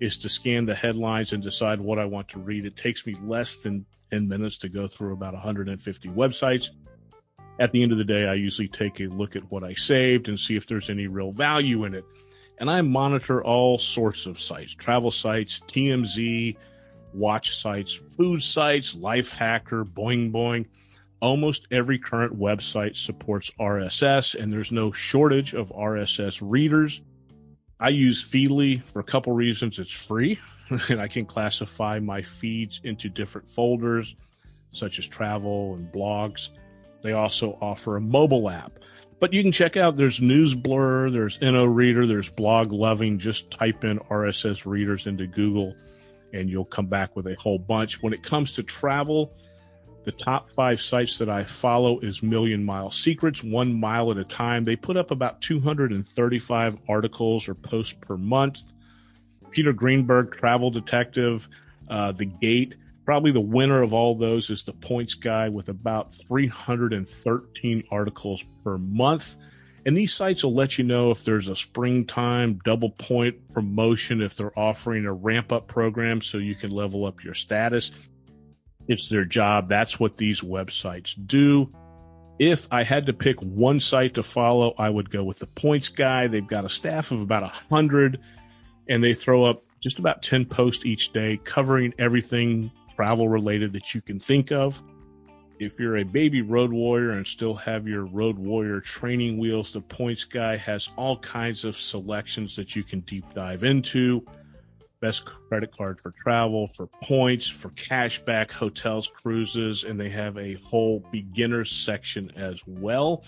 is 0.00 0.18
to 0.18 0.28
scan 0.28 0.66
the 0.66 0.74
headlines 0.74 1.32
and 1.32 1.42
decide 1.42 1.80
what 1.80 1.98
I 1.98 2.04
want 2.04 2.28
to 2.28 2.38
read. 2.38 2.64
It 2.64 2.76
takes 2.76 3.06
me 3.06 3.16
less 3.24 3.60
than 3.60 3.84
10 4.10 4.28
minutes 4.28 4.56
to 4.58 4.68
go 4.68 4.86
through 4.86 5.12
about 5.12 5.34
150 5.34 6.08
websites. 6.10 6.68
At 7.60 7.72
the 7.72 7.82
end 7.82 7.90
of 7.90 7.98
the 7.98 8.04
day, 8.04 8.26
I 8.26 8.34
usually 8.34 8.68
take 8.68 9.00
a 9.00 9.04
look 9.04 9.34
at 9.34 9.50
what 9.50 9.64
I 9.64 9.74
saved 9.74 10.28
and 10.28 10.38
see 10.38 10.54
if 10.54 10.66
there's 10.66 10.90
any 10.90 11.08
real 11.08 11.32
value 11.32 11.84
in 11.84 11.94
it. 11.94 12.04
And 12.58 12.70
I 12.70 12.80
monitor 12.82 13.42
all 13.42 13.78
sorts 13.78 14.26
of 14.26 14.40
sites, 14.40 14.74
travel 14.74 15.10
sites, 15.10 15.60
TMZ, 15.66 16.56
watch 17.12 17.56
sites, 17.56 18.00
food 18.16 18.42
sites, 18.42 18.94
Lifehacker, 18.94 19.84
Boing 19.84 20.30
Boing 20.30 20.66
almost 21.20 21.66
every 21.70 21.98
current 21.98 22.38
website 22.38 22.96
supports 22.96 23.50
RSS, 23.58 24.34
and 24.34 24.52
there's 24.52 24.72
no 24.72 24.92
shortage 24.92 25.54
of 25.54 25.70
RSS 25.70 26.40
readers. 26.42 27.02
I 27.80 27.90
use 27.90 28.24
Feedly 28.24 28.82
for 28.82 29.00
a 29.00 29.04
couple 29.04 29.32
reasons. 29.32 29.78
It's 29.78 29.90
free, 29.90 30.38
and 30.88 31.00
I 31.00 31.08
can 31.08 31.26
classify 31.26 31.98
my 31.98 32.22
feeds 32.22 32.80
into 32.84 33.08
different 33.08 33.50
folders, 33.50 34.16
such 34.72 34.98
as 34.98 35.06
travel 35.06 35.74
and 35.74 35.90
blogs. 35.92 36.50
They 37.02 37.12
also 37.12 37.58
offer 37.60 37.96
a 37.96 38.00
mobile 38.00 38.50
app. 38.50 38.72
But 39.20 39.32
you 39.32 39.42
can 39.42 39.52
check 39.52 39.76
out 39.76 39.96
there's 39.96 40.20
NewsBlur, 40.20 41.12
there's 41.12 41.38
Inoreader, 41.38 42.06
there's 42.06 42.30
Bloglovin. 42.30 43.18
Just 43.18 43.50
type 43.50 43.84
in 43.84 43.98
RSS 43.98 44.64
readers 44.64 45.06
into 45.06 45.26
Google 45.26 45.74
and 46.32 46.48
you'll 46.48 46.64
come 46.64 46.86
back 46.86 47.16
with 47.16 47.26
a 47.26 47.34
whole 47.34 47.58
bunch. 47.58 48.02
When 48.02 48.12
it 48.12 48.22
comes 48.22 48.52
to 48.54 48.62
travel, 48.62 49.32
the 50.04 50.12
top 50.12 50.50
five 50.52 50.80
sites 50.80 51.18
that 51.18 51.28
I 51.28 51.44
follow 51.44 51.98
is 52.00 52.22
Million 52.22 52.64
Mile 52.64 52.90
Secrets, 52.90 53.42
one 53.42 53.78
mile 53.78 54.10
at 54.10 54.16
a 54.16 54.24
time. 54.24 54.64
They 54.64 54.76
put 54.76 54.96
up 54.96 55.10
about 55.10 55.40
235 55.42 56.78
articles 56.88 57.48
or 57.48 57.54
posts 57.54 57.94
per 58.00 58.16
month. 58.16 58.60
Peter 59.50 59.72
Greenberg, 59.72 60.32
Travel 60.32 60.70
Detective, 60.70 61.48
uh, 61.90 62.12
The 62.12 62.26
Gate. 62.26 62.76
Probably 63.04 63.32
the 63.32 63.40
winner 63.40 63.82
of 63.82 63.92
all 63.92 64.14
those 64.14 64.50
is 64.50 64.64
the 64.64 64.72
Points 64.74 65.14
Guy 65.14 65.48
with 65.48 65.68
about 65.68 66.14
313 66.14 67.84
articles 67.90 68.44
per 68.62 68.78
month. 68.78 69.36
And 69.86 69.96
these 69.96 70.12
sites 70.12 70.44
will 70.44 70.54
let 70.54 70.76
you 70.76 70.84
know 70.84 71.10
if 71.10 71.24
there's 71.24 71.48
a 71.48 71.56
springtime 71.56 72.60
double 72.64 72.90
point 72.90 73.36
promotion, 73.54 74.20
if 74.20 74.36
they're 74.36 74.58
offering 74.58 75.06
a 75.06 75.12
ramp 75.12 75.50
up 75.52 75.66
program 75.66 76.20
so 76.20 76.36
you 76.36 76.54
can 76.54 76.70
level 76.70 77.06
up 77.06 77.24
your 77.24 77.34
status. 77.34 77.92
It's 78.88 79.08
their 79.08 79.24
job. 79.24 79.68
That's 79.68 80.00
what 80.00 80.16
these 80.16 80.40
websites 80.40 81.14
do. 81.26 81.70
If 82.38 82.68
I 82.70 82.84
had 82.84 83.06
to 83.06 83.12
pick 83.12 83.40
one 83.40 83.80
site 83.80 84.14
to 84.14 84.22
follow, 84.22 84.74
I 84.78 84.88
would 84.88 85.10
go 85.10 85.24
with 85.24 85.38
the 85.38 85.46
Points 85.46 85.88
Guy. 85.88 86.26
They've 86.26 86.46
got 86.46 86.64
a 86.64 86.68
staff 86.68 87.10
of 87.10 87.20
about 87.20 87.42
100 87.42 88.18
and 88.88 89.04
they 89.04 89.12
throw 89.12 89.44
up 89.44 89.64
just 89.80 89.98
about 89.98 90.22
10 90.22 90.46
posts 90.46 90.86
each 90.86 91.12
day 91.12 91.38
covering 91.44 91.92
everything 91.98 92.70
travel 92.96 93.28
related 93.28 93.72
that 93.74 93.94
you 93.94 94.00
can 94.00 94.18
think 94.18 94.50
of. 94.50 94.82
If 95.60 95.78
you're 95.78 95.98
a 95.98 96.04
baby 96.04 96.40
road 96.40 96.72
warrior 96.72 97.10
and 97.10 97.26
still 97.26 97.54
have 97.54 97.86
your 97.86 98.06
road 98.06 98.38
warrior 98.38 98.80
training 98.80 99.38
wheels, 99.38 99.72
the 99.72 99.80
Points 99.80 100.24
Guy 100.24 100.56
has 100.56 100.88
all 100.96 101.18
kinds 101.18 101.64
of 101.64 101.76
selections 101.76 102.54
that 102.56 102.76
you 102.76 102.84
can 102.84 103.00
deep 103.00 103.24
dive 103.34 103.64
into 103.64 104.24
best 105.00 105.24
credit 105.24 105.76
card 105.76 106.00
for 106.00 106.10
travel, 106.12 106.68
for 106.68 106.88
points, 107.02 107.46
for 107.48 107.70
cashback, 107.70 108.50
hotels, 108.50 109.10
cruises, 109.22 109.84
and 109.84 109.98
they 109.98 110.10
have 110.10 110.36
a 110.36 110.54
whole 110.54 111.04
beginner 111.12 111.64
section 111.64 112.30
as 112.36 112.60
well. 112.66 113.24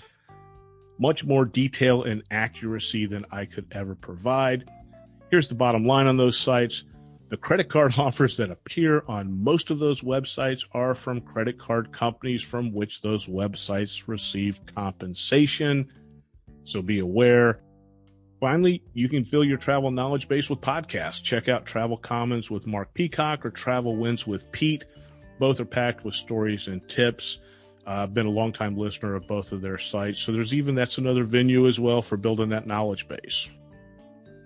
Much 0.98 1.24
more 1.24 1.44
detail 1.44 2.02
and 2.02 2.22
accuracy 2.30 3.06
than 3.06 3.24
I 3.30 3.44
could 3.44 3.66
ever 3.72 3.94
provide. 3.94 4.70
Here's 5.30 5.48
the 5.48 5.54
bottom 5.54 5.86
line 5.86 6.06
on 6.06 6.16
those 6.16 6.38
sites. 6.38 6.84
The 7.28 7.36
credit 7.36 7.68
card 7.68 7.94
offers 7.98 8.36
that 8.36 8.50
appear 8.50 9.04
on 9.06 9.42
most 9.42 9.70
of 9.70 9.78
those 9.78 10.02
websites 10.02 10.66
are 10.72 10.94
from 10.94 11.20
credit 11.20 11.58
card 11.58 11.92
companies 11.92 12.42
from 12.42 12.72
which 12.72 13.00
those 13.00 13.26
websites 13.26 14.04
receive 14.06 14.60
compensation. 14.74 15.90
So 16.64 16.82
be 16.82 16.98
aware 16.98 17.62
Finally, 18.40 18.82
you 18.94 19.06
can 19.06 19.22
fill 19.22 19.44
your 19.44 19.58
travel 19.58 19.90
knowledge 19.90 20.26
base 20.26 20.48
with 20.48 20.62
podcasts. 20.62 21.22
Check 21.22 21.48
out 21.48 21.66
Travel 21.66 21.98
Commons 21.98 22.50
with 22.50 22.66
Mark 22.66 22.92
Peacock 22.94 23.44
or 23.44 23.50
Travel 23.50 23.96
Wins 23.96 24.26
with 24.26 24.50
Pete. 24.50 24.86
Both 25.38 25.60
are 25.60 25.66
packed 25.66 26.04
with 26.06 26.14
stories 26.14 26.66
and 26.66 26.86
tips. 26.88 27.40
Uh, 27.86 28.04
I've 28.04 28.14
been 28.14 28.26
a 28.26 28.30
longtime 28.30 28.78
listener 28.78 29.14
of 29.14 29.26
both 29.26 29.52
of 29.52 29.60
their 29.60 29.76
sites. 29.76 30.20
So 30.20 30.32
there's 30.32 30.54
even 30.54 30.74
that's 30.74 30.96
another 30.96 31.22
venue 31.22 31.68
as 31.68 31.78
well 31.78 32.00
for 32.00 32.16
building 32.16 32.48
that 32.48 32.66
knowledge 32.66 33.08
base. 33.08 33.50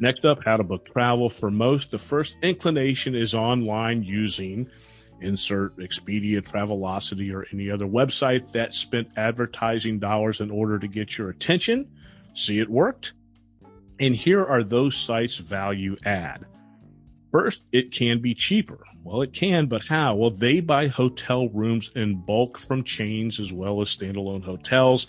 Next 0.00 0.24
up, 0.24 0.44
how 0.44 0.56
to 0.56 0.64
book 0.64 0.86
travel. 0.86 1.30
For 1.30 1.52
most, 1.52 1.92
the 1.92 1.98
first 1.98 2.36
inclination 2.42 3.14
is 3.14 3.32
online 3.32 4.02
using 4.02 4.68
insert 5.20 5.76
Expedia, 5.78 6.42
Travelocity, 6.42 7.32
or 7.32 7.46
any 7.52 7.70
other 7.70 7.86
website 7.86 8.50
that 8.52 8.74
spent 8.74 9.08
advertising 9.16 10.00
dollars 10.00 10.40
in 10.40 10.50
order 10.50 10.80
to 10.80 10.88
get 10.88 11.16
your 11.16 11.30
attention. 11.30 11.88
See 12.34 12.58
it 12.58 12.68
worked 12.68 13.12
and 14.00 14.14
here 14.14 14.44
are 14.44 14.64
those 14.64 14.96
sites 14.96 15.36
value 15.36 15.96
add. 16.04 16.44
First, 17.30 17.62
it 17.72 17.92
can 17.92 18.20
be 18.20 18.34
cheaper. 18.34 18.84
Well, 19.02 19.22
it 19.22 19.32
can, 19.32 19.66
but 19.66 19.84
how? 19.84 20.14
Well, 20.14 20.30
they 20.30 20.60
buy 20.60 20.86
hotel 20.86 21.48
rooms 21.48 21.90
in 21.94 22.24
bulk 22.24 22.58
from 22.58 22.84
chains 22.84 23.40
as 23.40 23.52
well 23.52 23.80
as 23.80 23.88
standalone 23.88 24.44
hotels. 24.44 25.08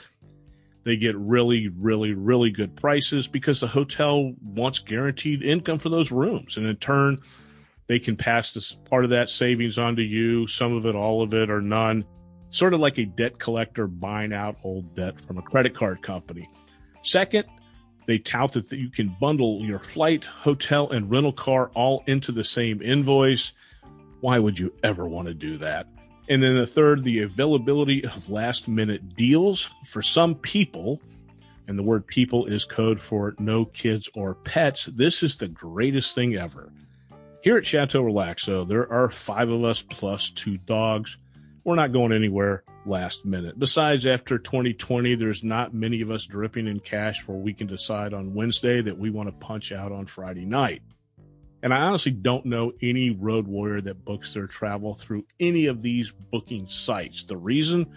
They 0.83 0.97
get 0.97 1.15
really, 1.17 1.69
really, 1.69 2.13
really 2.13 2.51
good 2.51 2.75
prices 2.75 3.27
because 3.27 3.59
the 3.59 3.67
hotel 3.67 4.33
wants 4.43 4.79
guaranteed 4.79 5.43
income 5.43 5.79
for 5.79 5.89
those 5.89 6.11
rooms. 6.11 6.57
And 6.57 6.65
in 6.65 6.75
turn, 6.77 7.19
they 7.87 7.99
can 7.99 8.15
pass 8.15 8.53
this 8.53 8.73
part 8.89 9.03
of 9.03 9.11
that 9.11 9.29
savings 9.29 9.77
on 9.77 9.95
to 9.95 10.03
you, 10.03 10.47
some 10.47 10.73
of 10.73 10.85
it, 10.85 10.95
all 10.95 11.21
of 11.21 11.33
it, 11.33 11.49
or 11.49 11.61
none. 11.61 12.05
Sort 12.49 12.73
of 12.73 12.79
like 12.79 12.97
a 12.97 13.05
debt 13.05 13.39
collector 13.39 13.87
buying 13.87 14.33
out 14.33 14.57
old 14.63 14.95
debt 14.95 15.21
from 15.21 15.37
a 15.37 15.41
credit 15.41 15.75
card 15.75 16.01
company. 16.01 16.49
Second, 17.03 17.45
they 18.07 18.17
tout 18.17 18.53
that 18.53 18.71
you 18.71 18.89
can 18.89 19.15
bundle 19.19 19.61
your 19.61 19.79
flight, 19.79 20.23
hotel, 20.23 20.89
and 20.89 21.09
rental 21.09 21.31
car 21.31 21.71
all 21.73 22.03
into 22.07 22.31
the 22.31 22.43
same 22.43 22.81
invoice. 22.81 23.51
Why 24.21 24.39
would 24.39 24.59
you 24.59 24.73
ever 24.83 25.05
want 25.07 25.27
to 25.27 25.33
do 25.33 25.57
that? 25.57 25.87
And 26.29 26.41
then 26.41 26.55
the 26.55 26.67
third, 26.67 27.03
the 27.03 27.21
availability 27.21 28.05
of 28.05 28.29
last 28.29 28.67
minute 28.67 29.15
deals 29.15 29.69
for 29.85 30.01
some 30.01 30.35
people. 30.35 30.99
And 31.67 31.77
the 31.77 31.83
word 31.83 32.05
people 32.05 32.45
is 32.45 32.65
code 32.65 32.99
for 32.99 33.35
no 33.39 33.65
kids 33.65 34.09
or 34.15 34.35
pets. 34.35 34.85
This 34.85 35.23
is 35.23 35.35
the 35.35 35.47
greatest 35.47 36.13
thing 36.13 36.35
ever. 36.35 36.71
Here 37.41 37.57
at 37.57 37.65
Chateau 37.65 38.03
Relaxo, 38.03 38.67
there 38.67 38.91
are 38.91 39.09
five 39.09 39.49
of 39.49 39.63
us 39.63 39.81
plus 39.81 40.31
two 40.31 40.57
dogs. 40.57 41.17
We're 41.65 41.73
not 41.73 41.93
going 41.93 42.13
anywhere 42.13 42.63
last 42.85 43.25
minute. 43.25 43.57
Besides, 43.57 44.05
after 44.05 44.37
2020, 44.37 45.15
there's 45.15 45.43
not 45.43 45.73
many 45.73 46.01
of 46.01 46.11
us 46.11 46.25
dripping 46.25 46.67
in 46.67 46.79
cash 46.79 47.27
where 47.27 47.39
we 47.39 47.55
can 47.55 47.65
decide 47.65 48.13
on 48.13 48.35
Wednesday 48.35 48.83
that 48.83 48.99
we 48.99 49.09
want 49.09 49.29
to 49.29 49.45
punch 49.45 49.71
out 49.71 49.91
on 49.91 50.05
Friday 50.05 50.45
night. 50.45 50.83
And 51.63 51.73
I 51.73 51.77
honestly 51.77 52.11
don't 52.11 52.45
know 52.45 52.71
any 52.83 53.09
road 53.09 53.47
warrior 53.47 53.81
that 53.81 54.05
books 54.05 54.35
their 54.35 54.45
travel 54.45 54.93
through 54.93 55.25
any 55.39 55.65
of 55.65 55.81
these 55.81 56.13
booking 56.31 56.69
sites. 56.69 57.23
The 57.23 57.35
reason 57.35 57.87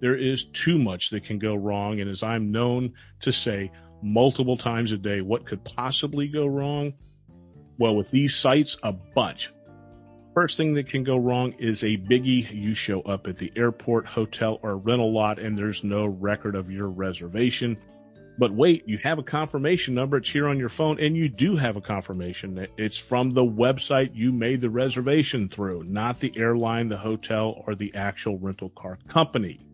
there 0.00 0.14
is 0.14 0.44
too 0.44 0.78
much 0.78 1.08
that 1.08 1.24
can 1.24 1.38
go 1.38 1.54
wrong. 1.54 2.00
And 2.00 2.10
as 2.10 2.22
I'm 2.22 2.52
known 2.52 2.92
to 3.20 3.32
say 3.32 3.72
multiple 4.02 4.58
times 4.58 4.92
a 4.92 4.98
day, 4.98 5.22
what 5.22 5.46
could 5.46 5.64
possibly 5.64 6.28
go 6.28 6.44
wrong? 6.44 6.92
Well, 7.78 7.96
with 7.96 8.10
these 8.10 8.36
sites, 8.36 8.76
a 8.82 8.92
bunch. 8.92 9.50
First 10.36 10.58
thing 10.58 10.74
that 10.74 10.90
can 10.90 11.02
go 11.02 11.16
wrong 11.16 11.54
is 11.58 11.82
a 11.82 11.96
biggie. 11.96 12.46
You 12.52 12.74
show 12.74 13.00
up 13.00 13.26
at 13.26 13.38
the 13.38 13.50
airport, 13.56 14.04
hotel, 14.04 14.60
or 14.62 14.76
rental 14.76 15.10
lot, 15.10 15.38
and 15.38 15.56
there's 15.56 15.82
no 15.82 16.04
record 16.04 16.54
of 16.54 16.70
your 16.70 16.88
reservation. 16.88 17.78
But 18.36 18.52
wait, 18.52 18.86
you 18.86 18.98
have 18.98 19.18
a 19.18 19.22
confirmation 19.22 19.94
number. 19.94 20.18
It's 20.18 20.28
here 20.28 20.46
on 20.46 20.58
your 20.58 20.68
phone, 20.68 21.00
and 21.00 21.16
you 21.16 21.30
do 21.30 21.56
have 21.56 21.76
a 21.76 21.80
confirmation. 21.80 22.66
It's 22.76 22.98
from 22.98 23.30
the 23.30 23.46
website 23.46 24.14
you 24.14 24.30
made 24.30 24.60
the 24.60 24.68
reservation 24.68 25.48
through, 25.48 25.84
not 25.84 26.20
the 26.20 26.34
airline, 26.36 26.90
the 26.90 26.98
hotel, 26.98 27.64
or 27.66 27.74
the 27.74 27.94
actual 27.94 28.38
rental 28.38 28.68
car 28.68 28.98
company. 29.08 29.66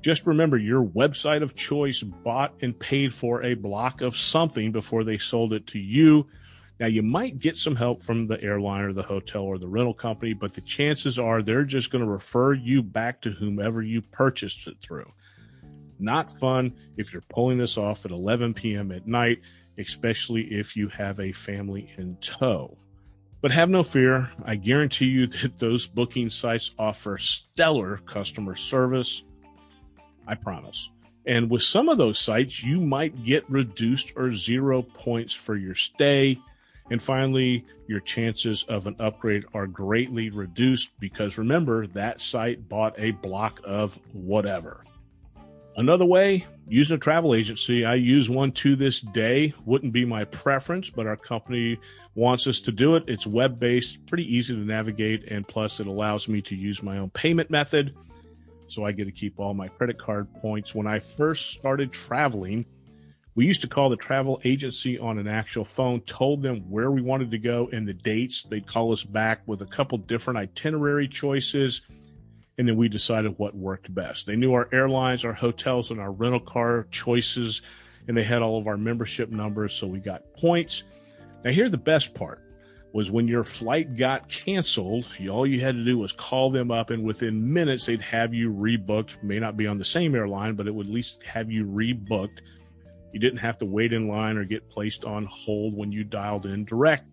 Just 0.00 0.26
remember 0.26 0.58
your 0.58 0.84
website 0.84 1.44
of 1.44 1.54
choice 1.54 2.02
bought 2.02 2.52
and 2.62 2.76
paid 2.76 3.14
for 3.14 3.44
a 3.44 3.54
block 3.54 4.00
of 4.00 4.16
something 4.16 4.72
before 4.72 5.04
they 5.04 5.18
sold 5.18 5.52
it 5.52 5.68
to 5.68 5.78
you. 5.78 6.26
Now, 6.80 6.86
you 6.86 7.02
might 7.02 7.38
get 7.38 7.56
some 7.56 7.76
help 7.76 8.02
from 8.02 8.26
the 8.26 8.42
airline 8.42 8.82
or 8.82 8.92
the 8.92 9.02
hotel 9.02 9.42
or 9.42 9.58
the 9.58 9.68
rental 9.68 9.94
company, 9.94 10.32
but 10.32 10.54
the 10.54 10.60
chances 10.62 11.18
are 11.18 11.40
they're 11.40 11.64
just 11.64 11.90
going 11.90 12.04
to 12.04 12.10
refer 12.10 12.52
you 12.52 12.82
back 12.82 13.20
to 13.22 13.30
whomever 13.30 13.80
you 13.80 14.02
purchased 14.02 14.66
it 14.66 14.76
through. 14.82 15.10
Not 16.00 16.32
fun 16.32 16.74
if 16.96 17.12
you're 17.12 17.22
pulling 17.28 17.58
this 17.58 17.78
off 17.78 18.04
at 18.04 18.10
11 18.10 18.54
p.m. 18.54 18.90
at 18.90 19.06
night, 19.06 19.40
especially 19.78 20.42
if 20.52 20.74
you 20.74 20.88
have 20.88 21.20
a 21.20 21.30
family 21.30 21.92
in 21.96 22.16
tow. 22.20 22.76
But 23.40 23.52
have 23.52 23.70
no 23.70 23.84
fear, 23.84 24.30
I 24.44 24.56
guarantee 24.56 25.06
you 25.06 25.28
that 25.28 25.56
those 25.58 25.86
booking 25.86 26.28
sites 26.28 26.74
offer 26.76 27.18
stellar 27.18 27.98
customer 27.98 28.56
service. 28.56 29.22
I 30.26 30.34
promise. 30.34 30.90
And 31.26 31.48
with 31.48 31.62
some 31.62 31.88
of 31.88 31.98
those 31.98 32.18
sites, 32.18 32.64
you 32.64 32.80
might 32.80 33.24
get 33.24 33.48
reduced 33.48 34.12
or 34.16 34.32
zero 34.32 34.82
points 34.82 35.32
for 35.34 35.56
your 35.56 35.74
stay 35.74 36.40
and 36.90 37.02
finally, 37.02 37.64
your 37.86 38.00
chances 38.00 38.64
of 38.68 38.86
an 38.86 38.96
upgrade 38.98 39.44
are 39.54 39.66
greatly 39.66 40.30
reduced 40.30 40.90
because 41.00 41.38
remember, 41.38 41.86
that 41.88 42.20
site 42.20 42.68
bought 42.68 42.94
a 42.98 43.12
block 43.12 43.60
of 43.64 43.98
whatever. 44.12 44.84
Another 45.76 46.04
way, 46.04 46.46
using 46.68 46.96
a 46.96 46.98
travel 46.98 47.34
agency. 47.34 47.84
I 47.84 47.94
use 47.94 48.30
one 48.30 48.52
to 48.52 48.76
this 48.76 49.00
day. 49.00 49.52
Wouldn't 49.64 49.92
be 49.92 50.04
my 50.04 50.24
preference, 50.24 50.88
but 50.88 51.06
our 51.06 51.16
company 51.16 51.78
wants 52.14 52.46
us 52.46 52.60
to 52.60 52.72
do 52.72 52.94
it. 52.94 53.04
It's 53.08 53.26
web 53.26 53.58
based, 53.58 54.06
pretty 54.06 54.32
easy 54.32 54.54
to 54.54 54.60
navigate, 54.60 55.24
and 55.30 55.46
plus 55.46 55.80
it 55.80 55.86
allows 55.86 56.28
me 56.28 56.40
to 56.42 56.54
use 56.54 56.82
my 56.82 56.98
own 56.98 57.10
payment 57.10 57.50
method. 57.50 57.96
So 58.68 58.84
I 58.84 58.92
get 58.92 59.06
to 59.06 59.12
keep 59.12 59.40
all 59.40 59.52
my 59.52 59.68
credit 59.68 59.98
card 59.98 60.32
points. 60.34 60.74
When 60.74 60.86
I 60.86 61.00
first 61.00 61.50
started 61.50 61.92
traveling, 61.92 62.64
we 63.34 63.46
used 63.46 63.62
to 63.62 63.68
call 63.68 63.88
the 63.88 63.96
travel 63.96 64.40
agency 64.44 64.98
on 64.98 65.18
an 65.18 65.26
actual 65.26 65.64
phone, 65.64 66.00
told 66.02 66.42
them 66.42 66.70
where 66.70 66.90
we 66.90 67.02
wanted 67.02 67.32
to 67.32 67.38
go 67.38 67.68
and 67.72 67.86
the 67.86 67.94
dates. 67.94 68.44
They'd 68.44 68.66
call 68.66 68.92
us 68.92 69.02
back 69.02 69.40
with 69.46 69.60
a 69.60 69.66
couple 69.66 69.98
different 69.98 70.38
itinerary 70.38 71.08
choices. 71.08 71.82
And 72.56 72.68
then 72.68 72.76
we 72.76 72.88
decided 72.88 73.36
what 73.36 73.56
worked 73.56 73.92
best. 73.92 74.26
They 74.26 74.36
knew 74.36 74.54
our 74.54 74.68
airlines, 74.72 75.24
our 75.24 75.32
hotels, 75.32 75.90
and 75.90 76.00
our 76.00 76.12
rental 76.12 76.38
car 76.38 76.86
choices, 76.92 77.62
and 78.06 78.16
they 78.16 78.22
had 78.22 78.42
all 78.42 78.58
of 78.58 78.68
our 78.68 78.76
membership 78.76 79.30
numbers. 79.30 79.74
So 79.74 79.88
we 79.88 79.98
got 79.98 80.22
points. 80.34 80.84
Now, 81.44 81.50
here 81.50 81.68
the 81.68 81.76
best 81.76 82.14
part 82.14 82.40
was 82.92 83.10
when 83.10 83.26
your 83.26 83.42
flight 83.42 83.96
got 83.96 84.28
canceled, 84.28 85.08
all 85.28 85.44
you 85.44 85.60
had 85.60 85.74
to 85.74 85.84
do 85.84 85.98
was 85.98 86.12
call 86.12 86.52
them 86.52 86.70
up, 86.70 86.90
and 86.90 87.02
within 87.02 87.52
minutes, 87.52 87.86
they'd 87.86 88.00
have 88.00 88.32
you 88.32 88.52
rebooked. 88.52 89.20
May 89.20 89.40
not 89.40 89.56
be 89.56 89.66
on 89.66 89.78
the 89.78 89.84
same 89.84 90.14
airline, 90.14 90.54
but 90.54 90.68
it 90.68 90.74
would 90.74 90.86
at 90.86 90.92
least 90.92 91.24
have 91.24 91.50
you 91.50 91.64
rebooked 91.64 92.38
you 93.14 93.20
didn't 93.20 93.38
have 93.38 93.58
to 93.60 93.64
wait 93.64 93.92
in 93.92 94.08
line 94.08 94.36
or 94.36 94.44
get 94.44 94.68
placed 94.68 95.04
on 95.04 95.24
hold 95.26 95.76
when 95.76 95.92
you 95.92 96.02
dialed 96.02 96.46
in 96.46 96.64
direct. 96.64 97.04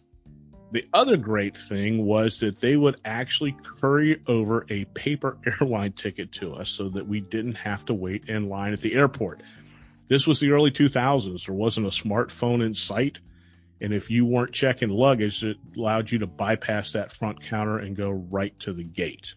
The 0.72 0.84
other 0.96 1.16
great 1.16 1.56
thing 1.70 2.08
was 2.08 2.40
that 2.40 2.60
they 2.60 2.76
would 2.76 3.00
actually 3.06 3.56
courier 3.64 4.18
over 4.26 4.66
a 4.72 4.86
paper 4.86 5.38
airline 5.62 5.92
ticket 5.92 6.32
to 6.34 6.54
us 6.54 6.72
so 6.72 6.90
that 6.90 7.08
we 7.08 7.20
didn't 7.20 7.54
have 7.54 7.86
to 7.86 7.94
wait 7.94 8.30
in 8.30 8.50
line 8.50 8.74
at 8.74 8.82
the 8.82 8.96
airport. 8.96 9.44
This 10.10 10.26
was 10.26 10.40
the 10.40 10.50
early 10.50 10.72
2000s. 10.72 11.46
There 11.46 11.54
wasn't 11.54 11.86
a 11.86 11.90
smartphone 11.90 12.66
in 12.66 12.74
sight. 12.74 13.20
And 13.80 13.94
if 13.94 14.10
you 14.10 14.26
weren't 14.26 14.54
checking 14.54 14.90
luggage, 14.90 15.44
it 15.44 15.58
allowed 15.78 16.10
you 16.10 16.18
to 16.18 16.28
bypass 16.28 16.94
that 16.94 17.14
front 17.14 17.44
counter 17.44 17.78
and 17.78 17.96
go 17.96 18.10
right 18.10 18.60
to 18.62 18.74
the 18.74 18.84
gate. 18.84 19.36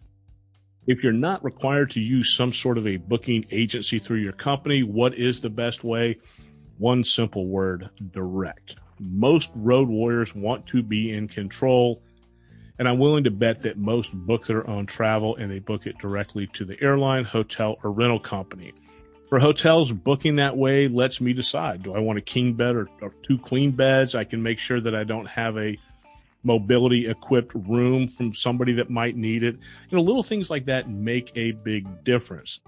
If 0.87 1.03
you're 1.03 1.13
not 1.13 1.43
required 1.43 1.91
to 1.91 1.99
use 1.99 2.35
some 2.35 2.53
sort 2.53 2.79
of 2.79 2.87
a 2.87 2.97
booking 2.97 3.45
agency 3.51 3.99
through 3.99 4.19
your 4.19 4.33
company, 4.33 4.81
what 4.81 5.13
is 5.13 5.41
the 5.41 5.49
best 5.51 5.83
way? 5.83 6.17
One 6.77 7.03
simple 7.03 7.47
word 7.47 7.89
direct. 8.11 8.75
Most 8.99 9.49
road 9.55 9.89
warriors 9.89 10.33
want 10.33 10.65
to 10.67 10.81
be 10.81 11.11
in 11.11 11.27
control, 11.27 12.01
and 12.79 12.87
I'm 12.87 12.99
willing 12.99 13.23
to 13.25 13.31
bet 13.31 13.61
that 13.63 13.77
most 13.77 14.13
book 14.13 14.45
their 14.45 14.67
own 14.69 14.85
travel 14.85 15.35
and 15.35 15.51
they 15.51 15.59
book 15.59 15.85
it 15.87 15.97
directly 15.97 16.47
to 16.53 16.65
the 16.65 16.81
airline, 16.81 17.23
hotel, 17.23 17.77
or 17.83 17.91
rental 17.91 18.19
company. 18.19 18.73
For 19.29 19.39
hotels, 19.39 19.91
booking 19.91 20.35
that 20.35 20.55
way 20.55 20.87
lets 20.87 21.19
me 21.19 21.33
decide 21.33 21.83
do 21.83 21.95
I 21.95 21.99
want 21.99 22.19
a 22.19 22.21
king 22.21 22.53
bed 22.53 22.75
or, 22.75 22.87
or 23.01 23.13
two 23.27 23.37
queen 23.37 23.71
beds? 23.71 24.13
I 24.13 24.23
can 24.23 24.41
make 24.43 24.59
sure 24.59 24.79
that 24.79 24.93
I 24.93 25.03
don't 25.03 25.25
have 25.27 25.57
a 25.57 25.77
mobility 26.43 27.09
equipped 27.09 27.53
room 27.55 28.07
from 28.07 28.33
somebody 28.33 28.73
that 28.73 28.89
might 28.89 29.17
need 29.17 29.43
it. 29.43 29.55
You 29.89 29.97
know, 29.97 30.03
little 30.03 30.23
things 30.23 30.49
like 30.49 30.65
that 30.65 30.89
make 30.89 31.31
a 31.35 31.51
big 31.51 32.03
difference. 32.03 32.59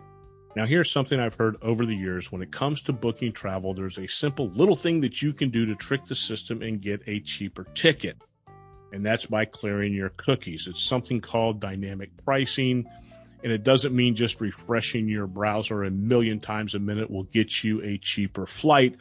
Now, 0.58 0.66
here's 0.66 0.90
something 0.90 1.20
I've 1.20 1.36
heard 1.36 1.56
over 1.62 1.86
the 1.86 1.94
years. 1.94 2.32
When 2.32 2.42
it 2.42 2.52
comes 2.52 2.82
to 2.82 2.92
booking 2.92 3.32
travel, 3.32 3.76
there's 3.76 4.00
a 4.00 4.08
simple 4.08 4.48
little 4.48 4.76
thing 4.76 5.02
that 5.02 5.22
you 5.22 5.32
can 5.32 5.52
do 5.52 5.68
to 5.68 5.76
trick 5.76 6.08
the 6.08 6.16
system 6.16 6.64
and 6.64 6.82
get 6.82 7.00
a 7.06 7.20
cheaper 7.20 7.66
ticket. 7.76 8.18
And 8.92 9.06
that's 9.06 9.28
by 9.28 9.46
clearing 9.46 9.94
your 9.94 10.10
cookies. 10.10 10.66
It's 10.66 10.84
something 10.84 11.22
called 11.22 11.60
dynamic 11.60 12.10
pricing. 12.26 12.90
And 13.44 13.54
it 13.54 13.64
doesn't 13.64 13.96
mean 13.96 14.16
just 14.16 14.42
refreshing 14.42 15.08
your 15.08 15.28
browser 15.28 15.84
a 15.84 15.92
million 15.92 16.40
times 16.40 16.74
a 16.74 16.80
minute 16.80 17.12
will 17.12 17.26
get 17.26 17.64
you 17.64 17.84
a 17.84 18.00
cheaper 18.00 18.48
flight. 18.48 19.00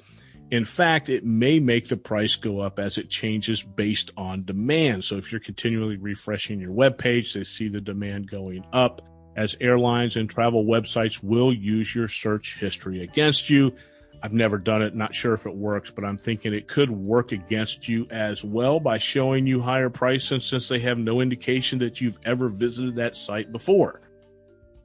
In 0.51 0.67
fact, 0.67 1.09
it 1.09 1.25
may 1.25 1.59
make 1.59 1.89
the 1.89 1.97
price 1.97 2.37
go 2.37 2.59
up 2.59 2.79
as 2.79 2.99
it 2.99 3.09
changes 3.09 3.63
based 3.63 4.11
on 4.19 4.45
demand. 4.45 5.05
So 5.05 5.17
if 5.17 5.33
you're 5.33 5.41
continually 5.41 5.97
refreshing 5.97 6.61
your 6.61 6.73
web 6.73 6.99
page, 6.99 7.33
they 7.33 7.45
see 7.45 7.69
the 7.69 7.81
demand 7.81 8.31
going 8.31 8.63
up 8.75 9.01
as 9.37 9.55
airlines 9.61 10.17
and 10.17 10.29
travel 10.29 10.65
websites 10.65 11.23
will 11.23 11.53
use 11.53 11.95
your 11.95 12.09
search 12.09 12.57
history 12.59 13.03
against 13.03 13.51
you. 13.51 13.75
I've 14.23 14.33
never 14.33 14.59
done 14.59 14.83
it, 14.83 14.95
not 14.95 15.15
sure 15.15 15.35
if 15.35 15.47
it 15.47 15.55
works, 15.55 15.93
but 15.95 16.05
I'm 16.05 16.17
thinking 16.17 16.55
it 16.55 16.69
could 16.69 16.91
work 16.91 17.33
against 17.33 17.89
you 17.89 18.07
as 18.11 18.43
well 18.43 18.81
by 18.81 18.99
showing 18.99 19.47
you 19.47 19.61
higher 19.61 19.91
prices 19.91 20.45
since 20.45 20.69
they 20.69 20.81
have 20.81 20.99
no 20.99 21.21
indication 21.21 21.79
that 21.81 22.01
you've 22.01 22.19
ever 22.25 22.49
visited 22.49 22.97
that 22.97 23.15
site 23.15 23.53
before. 23.53 24.01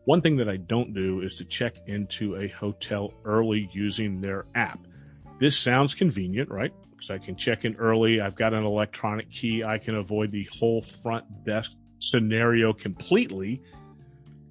One 0.05 0.21
thing 0.21 0.35
that 0.37 0.49
I 0.49 0.57
don't 0.57 0.93
do 0.93 1.21
is 1.21 1.35
to 1.35 1.45
check 1.45 1.75
into 1.87 2.35
a 2.35 2.49
hotel 2.49 3.13
early 3.23 3.69
using 3.71 4.19
their 4.19 4.45
app. 4.55 4.79
This 5.39 5.57
sounds 5.57 5.93
convenient, 5.93 6.49
right? 6.49 6.73
Because 6.91 7.09
I 7.09 7.17
can 7.17 7.35
check 7.35 7.65
in 7.65 7.75
early. 7.75 8.19
I've 8.19 8.35
got 8.35 8.53
an 8.53 8.65
electronic 8.65 9.31
key. 9.31 9.63
I 9.63 9.77
can 9.77 9.95
avoid 9.95 10.31
the 10.31 10.47
whole 10.59 10.83
front 11.01 11.45
desk 11.45 11.71
scenario 11.99 12.73
completely. 12.73 13.61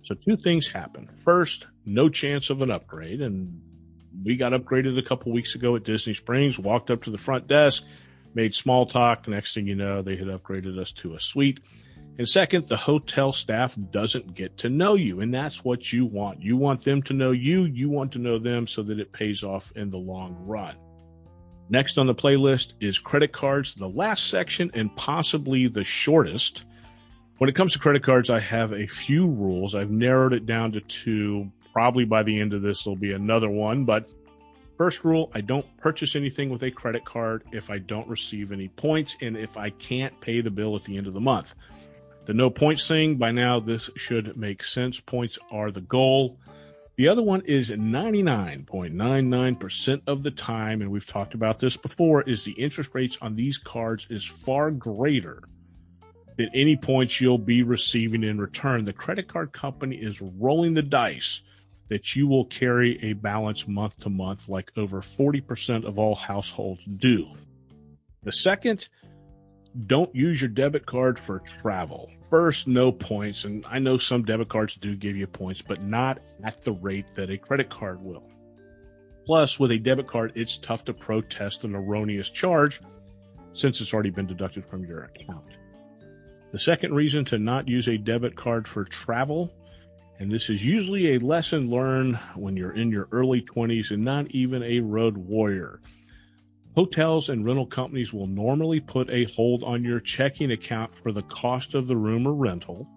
So, 0.03 0.15
two 0.15 0.37
things 0.37 0.67
happen. 0.67 1.09
First, 1.25 1.67
no 1.85 2.09
chance 2.09 2.51
of 2.51 2.63
an 2.63 2.71
upgrade. 2.71 3.21
And 3.21 3.61
we 4.25 4.37
got 4.37 4.53
upgraded 4.53 4.99
a 4.99 5.03
couple 5.03 5.33
weeks 5.33 5.55
ago 5.55 5.77
at 5.77 5.85
Disney 5.85 6.15
Springs, 6.15 6.59
walked 6.59 6.91
up 6.91 7.05
to 7.05 7.11
the 7.11 7.19
front 7.19 7.47
desk, 7.47 7.85
made 8.35 8.55
small 8.55 8.87
talk. 8.87 9.27
Next 9.29 9.55
thing 9.55 9.67
you 9.67 9.75
know, 9.75 10.03
they 10.03 10.17
had 10.17 10.29
upgraded 10.29 10.79
us 10.79 10.93
to 10.93 11.15
a 11.15 11.21
suite. 11.21 11.61
And 12.19 12.29
second, 12.29 12.69
the 12.69 12.77
hotel 12.77 13.33
staff 13.33 13.77
doesn't 13.91 14.35
get 14.35 14.59
to 14.59 14.69
know 14.69 14.95
you. 14.95 15.21
And 15.21 15.33
that's 15.33 15.65
what 15.65 15.93
you 15.93 16.05
want. 16.05 16.43
You 16.43 16.57
want 16.57 16.85
them 16.85 17.03
to 17.05 17.15
know 17.15 17.31
you. 17.31 17.65
You 17.65 17.89
want 17.89 18.13
to 18.13 18.19
know 18.19 18.39
them 18.39 18.67
so 18.67 18.83
that 18.83 19.01
it 19.01 19.13
pays 19.13 19.43
off 19.43 19.73
in 19.75 19.91
the 19.91 19.97
long 19.97 20.37
run. 20.41 20.77
Next 21.71 21.99
on 21.99 22.07
the 22.07 22.15
playlist 22.15 22.75
is 22.81 22.99
credit 22.99 23.33
cards, 23.33 23.75
the 23.75 23.89
last 23.89 24.29
section 24.29 24.71
and 24.75 24.95
possibly 24.97 25.69
the 25.69 25.85
shortest. 25.85 26.65
When 27.41 27.49
it 27.49 27.57
comes 27.57 27.73
to 27.73 27.79
credit 27.79 28.03
cards, 28.03 28.29
I 28.29 28.39
have 28.39 28.75
a 28.75 28.87
few 28.87 29.27
rules. 29.27 29.75
I've 29.75 29.91
narrowed 29.91 30.35
it 30.35 30.45
down 30.45 30.73
to 30.73 30.83
two. 30.83 31.51
Probably 31.73 32.05
by 32.05 32.23
the 32.23 32.39
end 32.39 32.53
of 32.53 32.61
this, 32.61 32.85
there'll 32.85 32.97
be 32.97 33.15
another 33.15 33.49
one. 33.49 33.87
But 33.87 34.11
first 34.77 35.07
rule 35.07 35.33
I 35.35 35.41
don't 35.41 35.65
purchase 35.79 36.17
anything 36.17 36.51
with 36.51 36.63
a 36.65 36.71
credit 36.71 37.07
card 37.07 37.45
if 37.51 37.71
I 37.71 37.79
don't 37.79 38.07
receive 38.09 38.53
any 38.53 38.69
points 38.69 39.17
and 39.23 39.39
if 39.39 39.57
I 39.57 39.71
can't 39.71 40.21
pay 40.21 40.43
the 40.43 40.51
bill 40.51 40.77
at 40.77 40.85
the 40.85 40.99
end 40.99 41.07
of 41.07 41.15
the 41.15 41.21
month. 41.23 41.55
The 42.27 42.35
no 42.35 42.51
points 42.51 42.87
thing, 42.87 43.17
by 43.17 43.31
now, 43.31 43.59
this 43.59 43.89
should 43.97 44.37
make 44.37 44.63
sense. 44.63 45.01
Points 45.01 45.39
are 45.51 45.71
the 45.71 45.81
goal. 45.81 46.37
The 46.97 47.09
other 47.09 47.23
one 47.23 47.41
is 47.47 47.71
99.99% 47.71 50.03
of 50.07 50.23
the 50.23 50.31
time, 50.31 50.83
and 50.83 50.91
we've 50.91 51.07
talked 51.07 51.33
about 51.33 51.59
this 51.59 51.79
before, 51.79 52.21
is 52.21 52.45
the 52.45 52.53
interest 52.53 52.91
rates 52.93 53.17
on 53.23 53.35
these 53.35 53.57
cards 53.57 54.07
is 54.11 54.27
far 54.27 54.71
greater 54.71 55.41
than 56.41 56.51
any 56.55 56.75
points 56.75 57.21
you'll 57.21 57.37
be 57.37 57.63
receiving 57.63 58.25
in 58.25 58.41
return. 58.41 58.87
The 58.87 58.95
credit 58.95 59.29
card 59.29 59.53
company 59.53 59.97
is 59.97 60.23
rolling 60.23 60.73
the 60.73 60.81
dice 60.81 61.43
that 61.91 62.17
you 62.17 62.27
will 62.27 62.47
carry 62.47 62.99
a 63.03 63.13
balance 63.13 63.69
month 63.69 63.99
to 63.99 64.09
month, 64.09 64.49
like 64.49 64.73
over 64.79 65.03
40% 65.03 65.85
of 65.85 65.99
all 65.99 66.15
households 66.15 66.83
do. 66.97 67.29
The 68.23 68.33
second 68.33 68.89
don't 69.87 70.15
use 70.17 70.41
your 70.41 70.49
debit 70.49 70.87
card 70.87 71.21
for 71.21 71.41
travel. 71.61 72.11
First, 72.31 72.67
no 72.67 72.91
points. 72.91 73.45
And 73.45 73.63
I 73.69 73.79
know 73.79 73.99
some 73.99 74.25
debit 74.25 74.49
cards 74.49 74.77
do 74.77 74.97
give 74.97 75.17
you 75.17 75.27
points, 75.27 75.61
but 75.61 75.83
not 75.83 76.21
at 76.43 76.63
the 76.63 76.73
rate 76.73 77.15
that 77.17 77.29
a 77.29 77.37
credit 77.37 77.69
card 77.69 78.03
will. 78.03 78.25
Plus, 79.27 79.59
with 79.59 79.73
a 79.73 79.79
debit 79.79 80.07
card, 80.07 80.33
it's 80.35 80.57
tough 80.57 80.87
to 80.87 80.95
protest 80.95 81.65
an 81.65 81.75
erroneous 81.75 82.31
charge 82.31 82.81
since 83.53 83.83
it's 83.83 83.93
already 83.93 84.11
been 84.11 84.27
deducted 84.27 84.65
from 84.65 84.85
your 84.87 85.05
account. 85.05 85.45
The 86.53 86.59
second 86.59 86.95
reason 86.95 87.25
to 87.27 87.39
not 87.39 87.69
use 87.69 87.89
a 87.89 87.97
debit 87.97 88.37
card 88.37 88.67
for 88.67 88.85
travel, 88.85 89.53
and 90.19 90.31
this 90.31 90.51
is 90.51 90.65
usually 90.65 91.15
a 91.15 91.21
lesson 91.21 91.71
learned 91.71 92.17
when 92.35 92.57
you're 92.57 92.77
in 92.77 92.91
your 92.91 93.09
early 93.13 93.41
20s 93.43 93.91
and 93.91 94.05
not 94.05 94.31
even 94.33 94.63
a 94.63 94.81
road 94.81 95.17
warrior 95.17 95.81
Hotels 96.77 97.29
and 97.29 97.45
rental 97.45 97.67
companies 97.67 98.13
will 98.13 98.29
normally 98.29 98.79
put 98.79 99.11
a 99.11 99.25
hold 99.25 99.65
on 99.65 99.83
your 99.83 99.99
checking 99.99 100.53
account 100.53 100.95
for 101.03 101.11
the 101.11 101.23
cost 101.23 101.75
of 101.75 101.89
the 101.89 101.97
room 101.97 102.27
or 102.27 102.33
rental. 102.33 102.89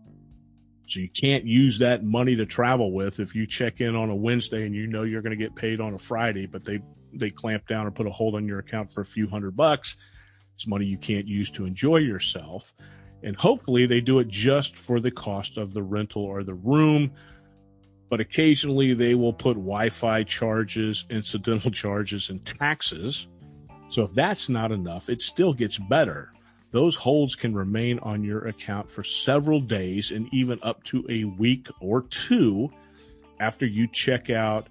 So 0.88 1.00
you 1.00 1.10
can't 1.10 1.44
use 1.44 1.80
that 1.80 2.04
money 2.04 2.36
to 2.36 2.46
travel 2.46 2.92
with 2.92 3.20
if 3.20 3.34
you 3.34 3.48
check 3.48 3.82
in 3.82 3.96
on 3.96 4.10
a 4.10 4.16
Wednesday 4.16 4.66
and 4.66 4.76
you 4.76 4.86
know 4.86 5.02
you're 5.02 5.24
going 5.24 5.38
to 5.38 5.44
get 5.44 5.56
paid 5.56 5.82
on 5.82 5.96
a 5.96 5.98
Friday, 5.98 6.46
but 6.46 6.64
they 6.64 6.80
they 7.14 7.30
clamp 7.30 7.68
down 7.68 7.88
or 7.88 7.92
put 7.92 8.08
a 8.08 8.12
hold 8.12 8.36
on 8.36 8.48
your 8.48 8.60
account 8.60 8.92
for 8.94 9.02
a 9.02 9.06
few 9.06 9.28
hundred 9.28 9.56
bucks. 9.56 9.96
It's 10.56 10.68
money 10.68 10.86
you 10.86 10.98
can't 10.98 11.28
use 11.28 11.50
to 11.52 11.66
enjoy 11.66 11.98
yourself. 11.98 12.74
And 13.24 13.36
hopefully 13.36 13.86
they 13.86 14.02
do 14.02 14.20
it 14.20 14.28
just 14.28 14.76
for 14.76 15.00
the 15.00 15.12
cost 15.12 15.58
of 15.58 15.74
the 15.74 15.84
rental 15.84 16.24
or 16.24 16.44
the 16.44 16.54
room. 16.54 17.12
But 18.10 18.20
occasionally 18.20 18.94
they 18.94 19.16
will 19.16 19.34
put 19.34 19.56
Wi 19.56 19.90
Fi 19.90 20.24
charges, 20.24 21.06
incidental 21.10 21.72
charges, 21.84 22.30
and 22.30 22.46
taxes 22.46 23.28
so 23.94 24.02
if 24.02 24.14
that's 24.14 24.50
not 24.50 24.72
enough, 24.72 25.08
it 25.08 25.22
still 25.22 25.54
gets 25.54 25.78
better. 25.78 26.34
Those 26.72 26.96
holds 26.96 27.36
can 27.36 27.54
remain 27.54 28.00
on 28.00 28.24
your 28.24 28.48
account 28.48 28.90
for 28.90 29.04
several 29.04 29.60
days 29.60 30.10
and 30.10 30.28
even 30.34 30.58
up 30.64 30.84
to 30.86 31.06
a 31.10 31.26
week 31.26 31.68
or 31.80 32.02
two 32.02 32.72
after 33.40 33.68
you 33.68 33.88
check 33.88 34.32
out, 34.32 34.68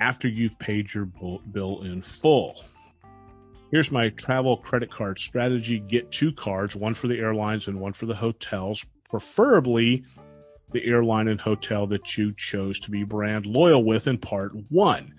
after 0.00 0.26
you've 0.26 0.58
paid 0.58 0.92
your 0.92 1.04
bill 1.04 1.82
in 1.82 2.02
full. 2.02 2.64
Here's 3.70 3.90
my 3.90 4.10
travel 4.10 4.56
credit 4.58 4.90
card 4.90 5.18
strategy 5.18 5.80
get 5.80 6.10
two 6.10 6.32
cards, 6.32 6.76
one 6.76 6.94
for 6.94 7.08
the 7.08 7.18
airlines 7.18 7.68
and 7.68 7.80
one 7.80 7.92
for 7.92 8.06
the 8.06 8.14
hotels, 8.14 8.84
preferably 9.08 10.04
the 10.72 10.86
airline 10.86 11.28
and 11.28 11.40
hotel 11.40 11.86
that 11.88 12.16
you 12.16 12.32
chose 12.36 12.78
to 12.80 12.90
be 12.90 13.04
brand 13.04 13.46
loyal 13.46 13.84
with 13.84 14.06
in 14.06 14.18
part 14.18 14.52
one 14.68 15.14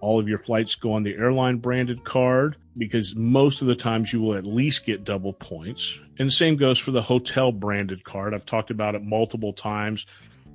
all 0.00 0.18
of 0.18 0.28
your 0.28 0.38
flights 0.38 0.74
go 0.74 0.92
on 0.92 1.02
the 1.02 1.14
airline 1.14 1.58
branded 1.58 2.04
card 2.04 2.56
because 2.76 3.14
most 3.14 3.60
of 3.60 3.68
the 3.68 3.74
times 3.74 4.12
you 4.12 4.20
will 4.20 4.34
at 4.34 4.46
least 4.46 4.86
get 4.86 5.04
double 5.04 5.32
points. 5.32 5.98
And 6.18 6.28
the 6.28 6.32
same 6.32 6.56
goes 6.56 6.78
for 6.78 6.90
the 6.90 7.02
hotel 7.02 7.52
branded 7.52 8.04
card. 8.04 8.34
I've 8.34 8.46
talked 8.46 8.70
about 8.70 8.94
it 8.94 9.02
multiple 9.04 9.52
times. 9.52 10.06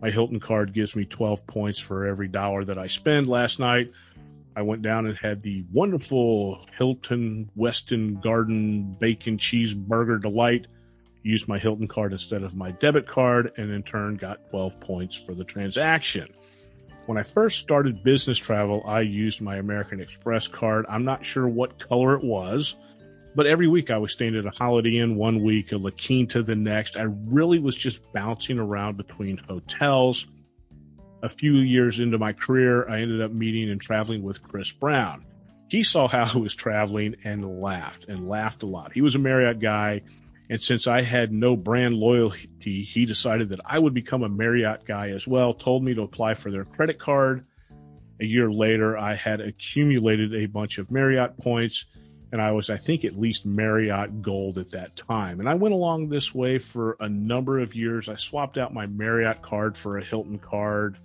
My 0.01 0.09
Hilton 0.09 0.39
card 0.39 0.73
gives 0.73 0.95
me 0.95 1.05
12 1.05 1.45
points 1.47 1.79
for 1.79 2.05
every 2.05 2.27
dollar 2.27 2.65
that 2.65 2.77
I 2.77 2.87
spend. 2.87 3.27
Last 3.27 3.59
night, 3.59 3.91
I 4.55 4.61
went 4.61 4.81
down 4.81 5.05
and 5.05 5.17
had 5.17 5.43
the 5.43 5.65
wonderful 5.73 6.65
Hilton 6.77 7.49
Weston 7.55 8.21
Garden 8.21 8.95
Bacon 8.99 9.37
Cheeseburger 9.37 10.21
Delight. 10.21 10.67
Used 11.23 11.47
my 11.47 11.59
Hilton 11.59 11.87
card 11.87 12.13
instead 12.13 12.43
of 12.43 12.55
my 12.55 12.71
debit 12.71 13.07
card, 13.07 13.51
and 13.57 13.71
in 13.71 13.83
turn 13.83 14.15
got 14.15 14.49
12 14.51 14.79
points 14.79 15.15
for 15.15 15.33
the 15.33 15.43
transaction. 15.43 16.29
When 17.07 17.17
I 17.17 17.23
first 17.23 17.59
started 17.59 18.03
business 18.03 18.37
travel, 18.37 18.83
I 18.85 19.01
used 19.01 19.41
my 19.41 19.57
American 19.57 19.99
Express 19.99 20.47
card. 20.47 20.85
I'm 20.87 21.03
not 21.03 21.25
sure 21.25 21.47
what 21.47 21.79
color 21.79 22.15
it 22.15 22.23
was, 22.23 22.77
but 23.35 23.45
every 23.45 23.67
week 23.67 23.91
I 23.91 23.97
was 23.97 24.11
staying 24.11 24.35
at 24.35 24.45
a 24.45 24.51
Holiday 24.51 24.99
Inn 24.99 25.15
one 25.15 25.43
week, 25.43 25.71
a 25.71 25.77
La 25.77 25.91
Quinta 25.91 26.41
the 26.41 26.55
next. 26.55 26.95
I 26.95 27.03
really 27.03 27.59
was 27.59 27.75
just 27.75 28.01
bouncing 28.13 28.59
around 28.59 28.97
between 28.97 29.37
hotels. 29.37 30.27
A 31.25 31.29
few 31.29 31.53
years 31.53 31.99
into 31.99 32.19
my 32.19 32.33
career, 32.33 32.87
I 32.87 33.01
ended 33.01 33.19
up 33.19 33.31
meeting 33.31 33.71
and 33.71 33.81
traveling 33.81 34.21
with 34.21 34.43
Chris 34.43 34.71
Brown. 34.71 35.25
He 35.69 35.83
saw 35.83 36.07
how 36.07 36.29
I 36.31 36.37
was 36.37 36.53
traveling 36.53 37.15
and 37.23 37.59
laughed 37.59 38.05
and 38.07 38.29
laughed 38.29 38.61
a 38.61 38.67
lot. 38.67 38.93
He 38.93 39.01
was 39.01 39.15
a 39.15 39.19
Marriott 39.19 39.59
guy. 39.59 40.03
And 40.51 40.61
since 40.61 40.85
I 40.85 41.01
had 41.01 41.33
no 41.33 41.55
brand 41.55 41.95
loyalty, 41.95 42.83
he 42.83 43.07
decided 43.07 43.49
that 43.49 43.61
I 43.65 43.79
would 43.79 43.95
become 43.95 44.21
a 44.21 44.29
Marriott 44.29 44.85
guy 44.85 45.09
as 45.09 45.25
well, 45.25 45.55
told 45.55 45.83
me 45.83 45.95
to 45.95 46.03
apply 46.03 46.35
for 46.35 46.51
their 46.51 46.63
credit 46.63 46.99
card. 46.99 47.43
A 48.21 48.25
year 48.25 48.51
later, 48.51 48.95
I 48.95 49.15
had 49.15 49.41
accumulated 49.41 50.35
a 50.35 50.45
bunch 50.45 50.77
of 50.77 50.91
Marriott 50.91 51.39
points, 51.39 51.85
and 52.31 52.39
I 52.39 52.51
was, 52.51 52.69
I 52.69 52.77
think, 52.77 53.03
at 53.03 53.19
least 53.19 53.47
Marriott 53.47 54.21
Gold 54.21 54.59
at 54.59 54.69
that 54.71 54.95
time. 54.95 55.39
And 55.39 55.49
I 55.49 55.55
went 55.55 55.73
along 55.73 56.09
this 56.09 56.35
way 56.35 56.59
for 56.59 56.97
a 56.99 57.09
number 57.09 57.57
of 57.57 57.73
years. 57.73 58.09
I 58.09 58.15
swapped 58.15 58.59
out 58.59 58.75
my 58.75 58.85
Marriott 58.85 59.41
card 59.41 59.75
for 59.75 59.97
a 59.97 60.05
Hilton 60.05 60.37
card. 60.37 60.99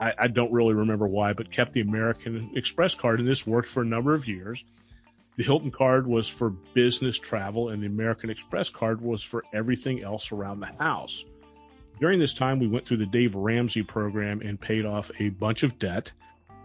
I, 0.00 0.14
I 0.18 0.28
don't 0.28 0.52
really 0.52 0.74
remember 0.74 1.06
why, 1.06 1.32
but 1.32 1.50
kept 1.50 1.72
the 1.72 1.80
American 1.80 2.50
Express 2.54 2.94
card, 2.94 3.20
and 3.20 3.28
this 3.28 3.46
worked 3.46 3.68
for 3.68 3.82
a 3.82 3.86
number 3.86 4.14
of 4.14 4.26
years. 4.26 4.64
The 5.36 5.44
Hilton 5.44 5.70
card 5.70 6.06
was 6.06 6.28
for 6.28 6.50
business 6.50 7.18
travel, 7.18 7.68
and 7.68 7.82
the 7.82 7.86
American 7.86 8.30
Express 8.30 8.68
card 8.68 9.00
was 9.00 9.22
for 9.22 9.44
everything 9.52 10.02
else 10.02 10.32
around 10.32 10.60
the 10.60 10.66
house. 10.66 11.24
During 12.00 12.18
this 12.18 12.34
time, 12.34 12.58
we 12.58 12.68
went 12.68 12.86
through 12.86 12.98
the 12.98 13.06
Dave 13.06 13.34
Ramsey 13.34 13.82
program 13.82 14.40
and 14.40 14.60
paid 14.60 14.86
off 14.86 15.10
a 15.18 15.30
bunch 15.30 15.62
of 15.62 15.78
debt. 15.78 16.12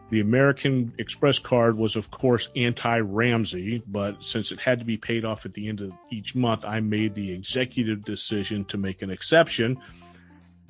The 0.09 0.19
American 0.19 0.93
Express 0.99 1.39
card 1.39 1.75
was, 1.75 1.95
of 1.95 2.11
course, 2.11 2.49
anti 2.55 2.99
Ramsey, 2.99 3.81
but 3.87 4.23
since 4.23 4.51
it 4.51 4.59
had 4.59 4.77
to 4.79 4.85
be 4.85 4.97
paid 4.97 5.25
off 5.25 5.45
at 5.45 5.53
the 5.53 5.67
end 5.67 5.81
of 5.81 5.91
each 6.11 6.35
month, 6.35 6.65
I 6.65 6.81
made 6.81 7.15
the 7.15 7.31
executive 7.31 8.03
decision 8.03 8.65
to 8.65 8.77
make 8.77 9.01
an 9.01 9.09
exception 9.09 9.79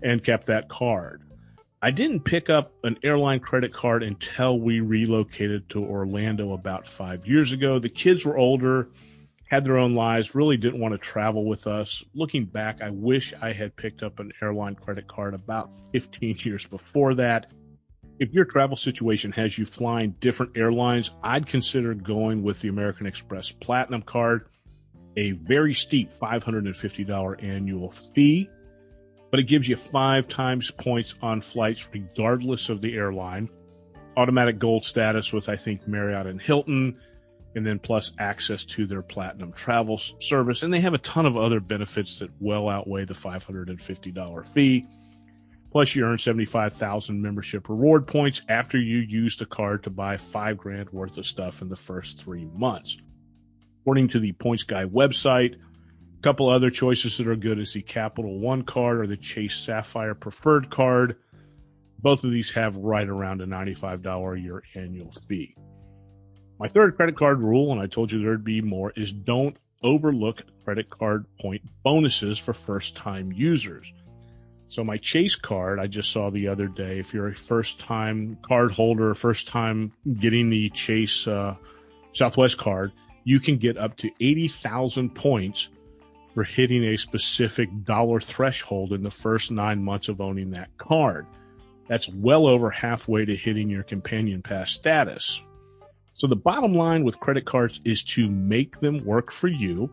and 0.02 0.24
kept 0.24 0.46
that 0.48 0.70
card. 0.70 1.24
I 1.84 1.92
didn't 1.92 2.22
pick 2.22 2.50
up 2.50 2.72
an 2.86 2.98
airline 3.04 3.42
credit 3.42 3.74
card 3.74 4.04
until 4.04 4.58
we 4.58 4.80
relocated 4.80 5.68
to 5.72 5.84
Orlando 5.84 6.54
about 6.54 6.88
five 6.88 7.28
years 7.28 7.52
ago. 7.52 7.78
The 7.78 7.90
kids 7.90 8.26
were 8.26 8.38
older, 8.38 8.88
had 9.50 9.66
their 9.66 9.78
own 9.78 9.94
lives, 9.94 10.34
really 10.34 10.56
didn't 10.56 10.80
want 10.80 10.94
to 10.94 10.98
travel 10.98 11.46
with 11.46 11.68
us. 11.68 12.02
Looking 12.14 12.46
back, 12.46 12.82
I 12.82 12.90
wish 12.90 13.34
I 13.42 13.52
had 13.52 13.76
picked 13.76 14.02
up 14.02 14.22
an 14.22 14.32
airline 14.42 14.76
credit 14.76 15.10
card 15.10 15.34
about 15.34 15.74
15 15.92 16.38
years 16.44 16.66
before 16.66 17.16
that 17.16 17.52
if 18.18 18.32
your 18.32 18.46
travel 18.46 18.78
situation 18.78 19.34
has 19.34 19.58
you 19.58 19.66
flying 19.66 20.16
different 20.22 20.56
airlines, 20.56 21.12
I'd 21.22 21.48
consider 21.48 21.94
going 21.94 22.44
with 22.44 22.62
the 22.62 22.70
American 22.70 23.08
Express 23.08 23.52
Platinum 23.52 24.04
card, 24.04 24.48
a 25.18 25.32
very 25.32 25.74
steep 25.74 26.14
$550 26.14 27.44
annual 27.44 27.92
fee, 27.92 28.50
but 29.34 29.40
it 29.40 29.48
gives 29.48 29.68
you 29.68 29.76
five 29.76 30.28
times 30.28 30.70
points 30.70 31.16
on 31.24 31.42
flights 31.42 31.90
regardless 31.92 32.70
of 32.70 32.82
the 32.82 32.94
airline, 32.94 33.50
automatic 34.16 34.60
gold 34.60 34.86
status 34.86 35.34
with, 35.34 35.50
I 35.50 35.56
think, 35.56 35.88
Marriott 35.88 36.28
and 36.28 36.40
Hilton, 36.40 37.00
and 37.56 37.66
then 37.66 37.80
plus 37.80 38.12
access 38.20 38.64
to 38.66 38.86
their 38.86 39.02
platinum 39.02 39.52
travel 39.52 39.98
service. 39.98 40.62
And 40.62 40.72
they 40.72 40.82
have 40.82 40.94
a 40.94 41.00
ton 41.00 41.26
of 41.26 41.36
other 41.36 41.60
benefits 41.60 42.20
that 42.20 42.30
well 42.40 42.70
outweigh 42.70 43.06
the 43.06 43.16
$550 43.16 44.48
fee. 44.50 44.86
Plus, 45.72 45.96
you 45.96 46.06
earn 46.06 46.20
75,000 46.20 47.20
membership 47.20 47.70
reward 47.70 48.06
points 48.06 48.44
after 48.50 48.78
you 48.78 49.00
use 49.00 49.36
the 49.38 49.48
card 49.48 49.82
to 49.86 49.90
buy 49.90 50.16
five 50.16 50.60
grand 50.60 50.92
worth 50.92 51.18
of 51.18 51.26
stuff 51.26 51.64
in 51.64 51.70
the 51.70 51.76
first 51.76 52.22
three 52.22 52.46
months. 52.54 52.98
According 53.82 54.10
to 54.10 54.20
the 54.20 54.34
Points 54.34 54.62
Guy 54.62 54.86
website, 54.86 55.60
couple 56.24 56.50
other 56.50 56.70
choices 56.70 57.18
that 57.18 57.28
are 57.28 57.36
good 57.36 57.60
is 57.60 57.74
the 57.74 57.82
Capital 57.82 58.40
One 58.40 58.64
card 58.64 59.02
or 59.02 59.08
the 59.08 59.18
Chase 59.18 59.58
Sapphire 59.58 60.16
Preferred 60.16 60.70
card. 60.70 61.18
Both 62.00 62.24
of 62.24 62.32
these 62.32 62.50
have 62.52 62.78
right 62.78 63.08
around 63.08 63.42
a 63.42 63.46
$95 63.46 64.38
a 64.38 64.40
year 64.40 64.64
annual 64.74 65.12
fee. 65.28 65.56
My 66.60 66.70
third 66.70 66.96
credit 66.96 67.18
card 67.18 67.42
rule, 67.42 67.74
and 67.74 67.82
I 67.82 67.88
told 67.88 68.10
you 68.10 68.22
there'd 68.22 68.44
be 68.44 68.62
more, 68.62 68.94
is 68.96 69.12
don't 69.12 69.58
overlook 69.84 70.44
credit 70.64 70.90
card 70.90 71.26
point 71.42 71.62
bonuses 71.84 72.40
for 72.40 72.54
first 72.54 72.96
time 72.96 73.34
users. 73.34 73.94
So 74.70 74.82
my 74.82 74.98
Chase 74.98 75.36
card, 75.36 75.78
I 75.78 75.88
just 75.88 76.10
saw 76.10 76.30
the 76.30 76.48
other 76.48 76.68
day. 76.68 77.00
If 77.00 77.14
you're 77.14 77.28
a 77.28 77.36
first 77.36 77.82
time 77.82 78.38
card 78.48 78.72
holder, 78.72 79.14
first 79.14 79.50
time 79.50 79.92
getting 80.20 80.50
the 80.50 80.70
Chase 80.70 81.28
uh, 81.28 81.56
Southwest 82.14 82.58
card, 82.58 82.94
you 83.26 83.42
can 83.42 83.58
get 83.58 83.78
up 83.78 83.98
to 83.98 84.10
80,000 84.22 85.14
points 85.14 85.68
for 86.34 86.44
hitting 86.44 86.84
a 86.84 86.98
specific 86.98 87.70
dollar 87.84 88.20
threshold 88.20 88.94
in 88.94 89.04
the 89.04 89.12
first 89.12 89.52
nine 89.52 89.84
months 89.84 90.10
of 90.10 90.22
owning 90.22 90.52
that 90.52 90.76
card. 90.78 91.28
That's 91.88 92.10
well 92.10 92.48
over 92.48 92.70
halfway 92.70 93.26
to 93.26 93.36
hitting 93.36 93.70
your 93.70 93.84
companion 93.84 94.42
pass 94.42 94.72
status. 94.72 95.42
So 96.16 96.28
the 96.28 96.36
bottom 96.36 96.74
line 96.74 97.04
with 97.04 97.20
credit 97.20 97.46
cards 97.46 97.82
is 97.84 98.04
to 98.06 98.30
make 98.30 98.80
them 98.80 99.04
work 99.06 99.32
for 99.32 99.48
you 99.48 99.90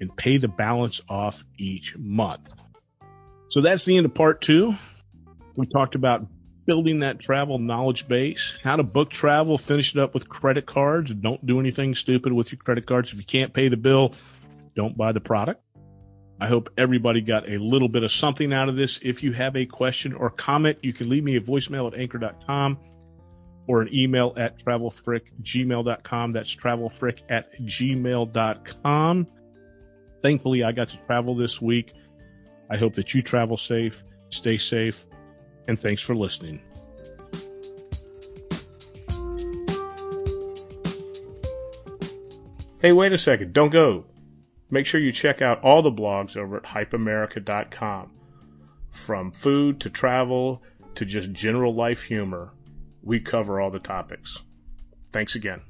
and 0.00 0.14
pay 0.16 0.38
the 0.38 0.48
balance 0.48 1.00
off 1.08 1.44
each 1.58 1.96
month. 1.96 2.52
So 3.48 3.60
that's 3.60 3.84
the 3.84 3.96
end 3.96 4.06
of 4.06 4.14
part 4.14 4.40
two. 4.40 4.74
We 5.56 5.66
talked 5.66 5.94
about 5.94 6.26
building 6.66 6.98
that 7.00 7.20
travel 7.20 7.58
knowledge 7.58 8.08
base, 8.08 8.54
how 8.62 8.76
to 8.76 8.82
book 8.82 9.08
travel, 9.08 9.56
finish 9.56 9.94
it 9.94 10.00
up 10.00 10.12
with 10.12 10.28
credit 10.28 10.66
cards. 10.66 11.14
Don't 11.14 11.44
do 11.46 11.60
anything 11.60 11.94
stupid 11.94 12.32
with 12.32 12.50
your 12.50 12.58
credit 12.58 12.86
cards. 12.86 13.12
If 13.12 13.18
you 13.18 13.24
can't 13.24 13.52
pay 13.52 13.68
the 13.68 13.76
bill, 13.76 14.12
don't 14.76 14.96
buy 14.96 15.12
the 15.12 15.20
product. 15.20 15.62
I 16.38 16.48
hope 16.48 16.68
everybody 16.76 17.22
got 17.22 17.48
a 17.48 17.56
little 17.56 17.88
bit 17.88 18.02
of 18.02 18.12
something 18.12 18.52
out 18.52 18.68
of 18.68 18.76
this. 18.76 19.00
If 19.02 19.22
you 19.22 19.32
have 19.32 19.56
a 19.56 19.64
question 19.64 20.12
or 20.12 20.28
comment, 20.30 20.78
you 20.82 20.92
can 20.92 21.08
leave 21.08 21.24
me 21.24 21.36
a 21.36 21.40
voicemail 21.40 21.90
at 21.90 21.98
anchor.com 21.98 22.78
or 23.66 23.80
an 23.80 23.88
email 23.92 24.34
at 24.36 24.62
travelfrickgmail.com. 24.62 26.32
That's 26.32 26.54
travelfrick 26.54 27.22
at 27.30 27.58
gmail.com. 27.60 29.26
Thankfully, 30.22 30.62
I 30.62 30.72
got 30.72 30.88
to 30.90 31.02
travel 31.06 31.34
this 31.34 31.62
week. 31.62 31.94
I 32.68 32.76
hope 32.76 32.94
that 32.96 33.14
you 33.14 33.22
travel 33.22 33.56
safe, 33.56 34.04
stay 34.28 34.58
safe, 34.58 35.06
and 35.68 35.78
thanks 35.78 36.02
for 36.02 36.14
listening. 36.14 36.60
Hey, 42.82 42.92
wait 42.92 43.12
a 43.12 43.18
second. 43.18 43.52
Don't 43.52 43.70
go. 43.70 44.04
Make 44.70 44.86
sure 44.86 45.00
you 45.00 45.12
check 45.12 45.40
out 45.40 45.62
all 45.62 45.82
the 45.82 45.92
blogs 45.92 46.36
over 46.36 46.56
at 46.56 46.64
hypeamerica.com. 46.64 48.12
From 48.90 49.30
food 49.32 49.80
to 49.80 49.90
travel 49.90 50.62
to 50.94 51.04
just 51.04 51.32
general 51.32 51.74
life 51.74 52.04
humor, 52.04 52.52
we 53.02 53.20
cover 53.20 53.60
all 53.60 53.70
the 53.70 53.78
topics. 53.78 54.38
Thanks 55.12 55.34
again. 55.34 55.62